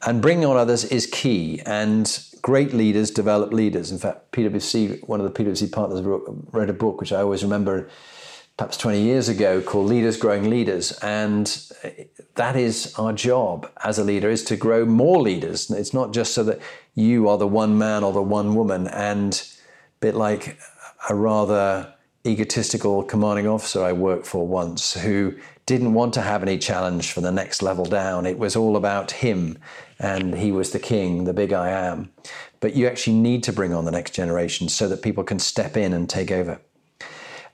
And 0.05 0.21
bringing 0.21 0.45
on 0.45 0.57
others 0.57 0.85
is 0.85 1.07
key. 1.07 1.61
And 1.65 2.25
great 2.43 2.75
leaders 2.75 3.11
develop 3.11 3.53
leaders. 3.53 3.91
In 3.91 3.99
fact, 3.99 4.33
PwC, 4.33 5.07
one 5.09 5.21
of 5.21 5.33
the 5.33 5.45
PwC 5.45 5.71
partners, 5.71 6.03
wrote 6.03 6.71
a 6.71 6.73
book 6.73 7.01
which 7.01 7.13
I 7.13 7.21
always 7.21 7.43
remember 7.43 7.89
perhaps 8.57 8.77
20 8.77 9.01
years 9.01 9.29
ago 9.29 9.61
called 9.63 9.87
Leaders 9.87 10.17
Growing 10.17 10.51
Leaders. 10.51 10.93
And 11.03 11.47
that 12.35 12.57
is 12.57 12.95
our 12.99 13.13
job 13.13 13.71
as 13.85 13.99
a 13.99 14.05
leader 14.05 14.29
is 14.29 14.45
to 14.45 14.57
grow 14.57 14.85
more 14.85 15.21
leaders. 15.21 15.71
It's 15.71 15.95
not 15.95 16.13
just 16.13 16.35
so 16.35 16.43
that 16.45 16.61
you 16.95 17.29
are 17.29 17.39
the 17.39 17.47
one 17.47 17.79
man 17.79 18.05
or 18.05 18.13
the 18.13 18.23
one 18.23 18.55
woman 18.55 18.89
and 18.89 19.43
bit 20.03 20.15
like 20.17 20.59
a 21.09 21.15
rather 21.15 21.95
egotistical 22.27 23.03
commanding 23.05 23.47
officer 23.47 23.83
I 23.83 23.93
worked 23.93 24.27
for 24.27 24.47
once 24.47 24.95
who 25.01 25.35
didn't 25.65 25.95
want 25.95 26.13
to 26.15 26.21
have 26.21 26.43
any 26.43 26.59
challenge 26.59 27.13
for 27.13 27.21
the 27.21 27.31
next 27.31 27.63
level 27.63 27.85
down. 27.85 28.27
It 28.27 28.37
was 28.37 28.57
all 28.57 28.77
about 28.77 29.13
him, 29.13 29.59
and 30.01 30.35
he 30.35 30.51
was 30.51 30.73
the 30.73 30.81
king, 30.81 31.25
the 31.25 31.33
big 31.33 31.53
I 31.53 31.71
am. 31.71 32.11
But 32.59 32.75
you 32.75 32.89
actually 32.89 33.17
need 33.17 33.45
to 33.45 33.53
bring 33.53 33.73
on 33.73 33.85
the 33.85 33.93
next 33.93 34.11
generation 34.11 34.69
so 34.69 34.89
that 34.89 35.03
people 35.03 35.23
can 35.23 35.39
step 35.39 35.77
in 35.77 35.93
and 35.93 36.11
take 36.11 36.33
over. 36.33 36.61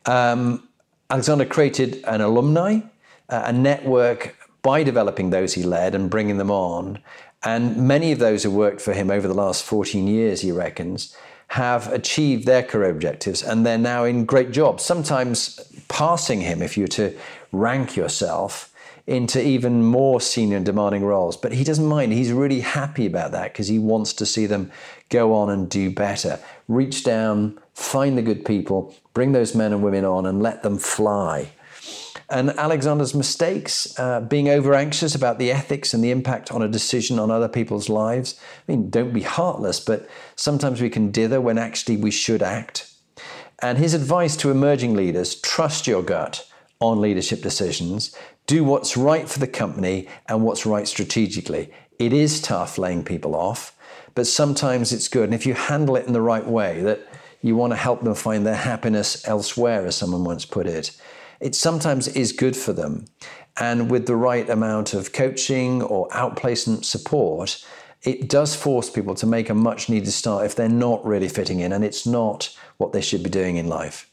Um, 0.07 0.69
Alexander 1.11 1.45
created 1.45 2.03
an 2.05 2.23
alumni, 2.23 2.81
uh, 3.29 3.43
a 3.45 3.53
network 3.53 4.37
by 4.63 4.83
developing 4.83 5.31
those 5.31 5.53
he 5.53 5.63
led 5.63 5.95
and 5.95 6.11
bringing 6.11 6.39
them 6.39 6.51
on. 6.51 6.99
And 7.45 7.77
many 7.77 8.11
of 8.11 8.19
those 8.19 8.43
who 8.43 8.51
worked 8.51 8.81
for 8.81 8.95
him 8.95 9.11
over 9.11 9.29
the 9.29 9.35
last 9.35 9.63
14 9.65 10.07
years, 10.07 10.41
he 10.41 10.51
reckons, 10.51 11.15
have 11.49 11.91
achieved 11.93 12.47
their 12.47 12.63
career 12.63 12.91
objectives 12.91 13.43
and 13.43 13.65
they're 13.65 13.79
now 13.79 14.05
in 14.05 14.25
great 14.25 14.51
jobs, 14.51 14.85
sometimes 14.85 15.61
passing 15.89 16.41
him 16.41 16.63
if 16.63 16.77
you're 16.77 16.87
to 16.89 17.17
rank 17.53 17.97
yourself 17.97 18.73
into 19.07 19.43
even 19.43 19.83
more 19.83 20.21
senior 20.21 20.59
and 20.59 20.67
demanding 20.67 21.03
roles. 21.03 21.35
But 21.37 21.53
he 21.53 21.65
doesn't 21.65 21.87
mind. 21.87 22.13
He's 22.13 22.31
really 22.31 22.61
happy 22.61 23.07
about 23.07 23.33
that 23.33 23.53
because 23.53 23.67
he 23.67 23.79
wants 23.79 24.13
to 24.15 24.27
see 24.27 24.45
them 24.45 24.71
go 25.09 25.33
on 25.33 25.49
and 25.49 25.71
do 25.71 25.91
better. 25.91 26.39
Reach 26.69 27.05
down, 27.05 27.59
find 27.73 28.19
the 28.19 28.23
good 28.23 28.45
people, 28.45 28.95
bring 29.15 29.33
those 29.33 29.55
men 29.55 29.73
and 29.73 29.83
women 29.83 30.05
on 30.05 30.27
and 30.27 30.43
let 30.43 30.63
them 30.63 30.77
fly. 30.77 31.51
And 32.31 32.51
Alexander's 32.51 33.15
mistakes, 33.15 33.99
uh, 33.99 34.21
being 34.21 34.51
over 34.51 34.75
anxious 34.75 35.15
about 35.15 35.39
the 35.39 35.51
ethics 35.51 35.95
and 35.95 36.05
the 36.05 36.11
impact 36.11 36.53
on 36.53 36.61
a 36.61 36.69
decision 36.69 37.19
on 37.19 37.31
other 37.31 37.49
people's 37.49 37.89
lives. 37.89 38.39
I 38.69 38.73
mean, 38.73 38.91
don't 38.91 39.15
be 39.15 39.23
heartless, 39.23 39.81
but 39.81 40.09
sometimes 40.37 40.83
we 40.83 40.91
can 40.91 41.11
dither 41.11 41.41
when 41.41 41.57
actually 41.57 41.97
we 41.97 42.11
should 42.11 42.43
act. 42.43 42.93
And 43.61 43.79
his 43.79 43.95
advice 43.95 44.37
to 44.37 44.51
emerging 44.51 44.95
leaders 44.95 45.41
trust 45.41 45.87
your 45.87 46.03
gut 46.03 46.47
on 46.81 47.01
leadership 47.01 47.41
decisions, 47.41 48.15
do 48.47 48.63
what's 48.63 48.97
right 48.97 49.29
for 49.29 49.39
the 49.39 49.49
company 49.49 50.07
and 50.29 50.45
what's 50.45 50.67
right 50.67 50.87
strategically. 50.87 51.73
It 51.99 52.13
is 52.13 52.41
tough 52.41 52.77
laying 52.79 53.05
people 53.05 53.35
off, 53.35 53.75
but 54.15 54.27
sometimes 54.27 54.93
it's 54.93 55.09
good. 55.09 55.25
And 55.25 55.35
if 55.35 55.47
you 55.47 55.55
handle 55.55 55.97
it 55.97 56.07
in 56.07 56.13
the 56.13 56.21
right 56.21 56.47
way, 56.47 56.83
that 56.83 57.01
you 57.41 57.57
want 57.57 57.73
to 57.73 57.77
help 57.77 58.03
them 58.03 58.15
find 58.15 58.47
their 58.47 58.55
happiness 58.55 59.27
elsewhere, 59.27 59.87
as 59.87 59.97
someone 59.97 60.25
once 60.25 60.45
put 60.45 60.67
it 60.67 60.97
it 61.41 61.55
sometimes 61.55 62.09
is 62.09 62.33
good 62.33 62.57
for 62.57 62.73
them. 62.73 63.07
And 63.61 63.91
with 63.91 64.07
the 64.07 64.17
right 64.17 64.49
amount 64.49 64.95
of 64.95 65.13
coaching 65.13 65.83
or 65.83 66.09
outplacement 66.11 66.85
support, 66.85 67.65
it 68.03 68.29
does 68.29 68.55
force 68.55 68.91
people 68.91 69.15
to 69.17 69.27
make 69.27 69.51
a 69.51 69.55
much 69.55 69.89
needed 69.89 70.13
start 70.13 70.47
if 70.47 70.55
they're 70.55 70.69
not 70.69 71.05
really 71.05 71.29
fitting 71.29 71.61
in 71.61 71.73
and 71.73 71.85
it's 71.85 72.07
not 72.07 72.57
what 72.77 72.93
they 72.93 73.01
should 73.01 73.23
be 73.23 73.31
doing 73.31 73.57
in 73.57 73.69
life. 73.69 74.09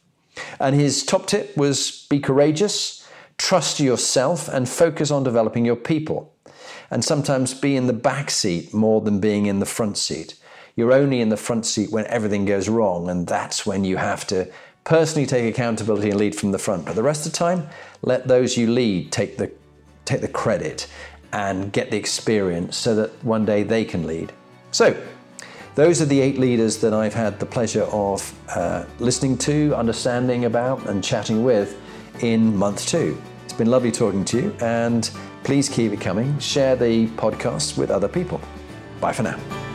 And 0.60 0.76
his 0.76 1.06
top 1.06 1.28
tip 1.28 1.56
was 1.56 2.08
be 2.10 2.20
courageous, 2.20 3.08
trust 3.38 3.80
yourself, 3.80 4.48
and 4.48 4.68
focus 4.68 5.12
on 5.12 5.24
developing 5.24 5.66
your 5.66 5.76
people. 5.76 6.34
And 6.92 7.04
sometimes 7.04 7.54
be 7.54 7.76
in 7.76 7.88
the 7.88 7.94
back 7.94 8.30
seat 8.30 8.74
more 8.74 9.02
than 9.02 9.20
being 9.20 9.46
in 9.46 9.60
the 9.60 9.66
front 9.66 9.98
seat. 9.98 10.36
You're 10.76 10.94
only 10.94 11.22
in 11.22 11.30
the 11.30 11.38
front 11.38 11.66
seat 11.66 11.92
when 11.92 12.06
everything 12.08 12.46
goes 12.46 12.68
wrong, 12.68 13.10
and 13.10 13.28
that's 13.28 13.66
when 13.66 13.86
you 13.86 13.98
have 13.98 14.28
to 14.28 14.52
personally 14.86 15.26
take 15.26 15.52
accountability 15.52 16.12
and 16.12 16.20
lead 16.20 16.36
from 16.36 16.52
the 16.52 16.60
front. 16.60 16.86
But 16.86 16.96
the 16.96 17.04
rest 17.04 17.26
of 17.26 17.34
the 17.34 17.38
time, 17.38 17.68
let 18.02 18.28
those 18.28 18.56
you 18.56 18.68
lead 18.72 19.12
take 19.12 19.38
the 19.38 19.52
take 20.06 20.22
the 20.22 20.28
credit 20.28 20.88
and 21.34 21.74
get 21.74 21.92
the 21.92 21.98
experience 21.98 22.78
so 22.78 22.96
that 22.96 23.12
one 23.24 23.44
day 23.44 23.64
they 23.64 23.84
can 23.84 24.08
lead. 24.08 24.32
So, 24.72 24.96
those 25.74 26.02
are 26.02 26.06
the 26.06 26.22
eight 26.22 26.38
leaders 26.38 26.78
that 26.78 26.94
I've 26.94 27.14
had 27.14 27.40
the 27.40 27.46
pleasure 27.46 27.84
of 27.84 28.34
uh, 28.56 28.86
listening 29.00 29.38
to, 29.40 29.76
understanding 29.76 30.46
about, 30.46 30.88
and 30.88 31.04
chatting 31.04 31.44
with 31.44 31.78
in 32.22 32.56
month 32.56 32.86
two. 32.86 33.22
It's 33.44 33.54
been 33.54 33.70
lovely 33.70 33.92
talking 33.92 34.24
to 34.26 34.38
you, 34.38 34.56
and 34.62 35.10
please 35.44 35.68
keep 35.68 35.92
it 35.92 36.00
coming. 36.00 36.38
Share 36.40 36.76
the 36.76 37.08
podcast 37.10 37.78
with 37.78 37.92
other 37.92 38.08
people. 38.08 38.40
Bye 39.02 39.12
for 39.12 39.24
now. 39.24 39.75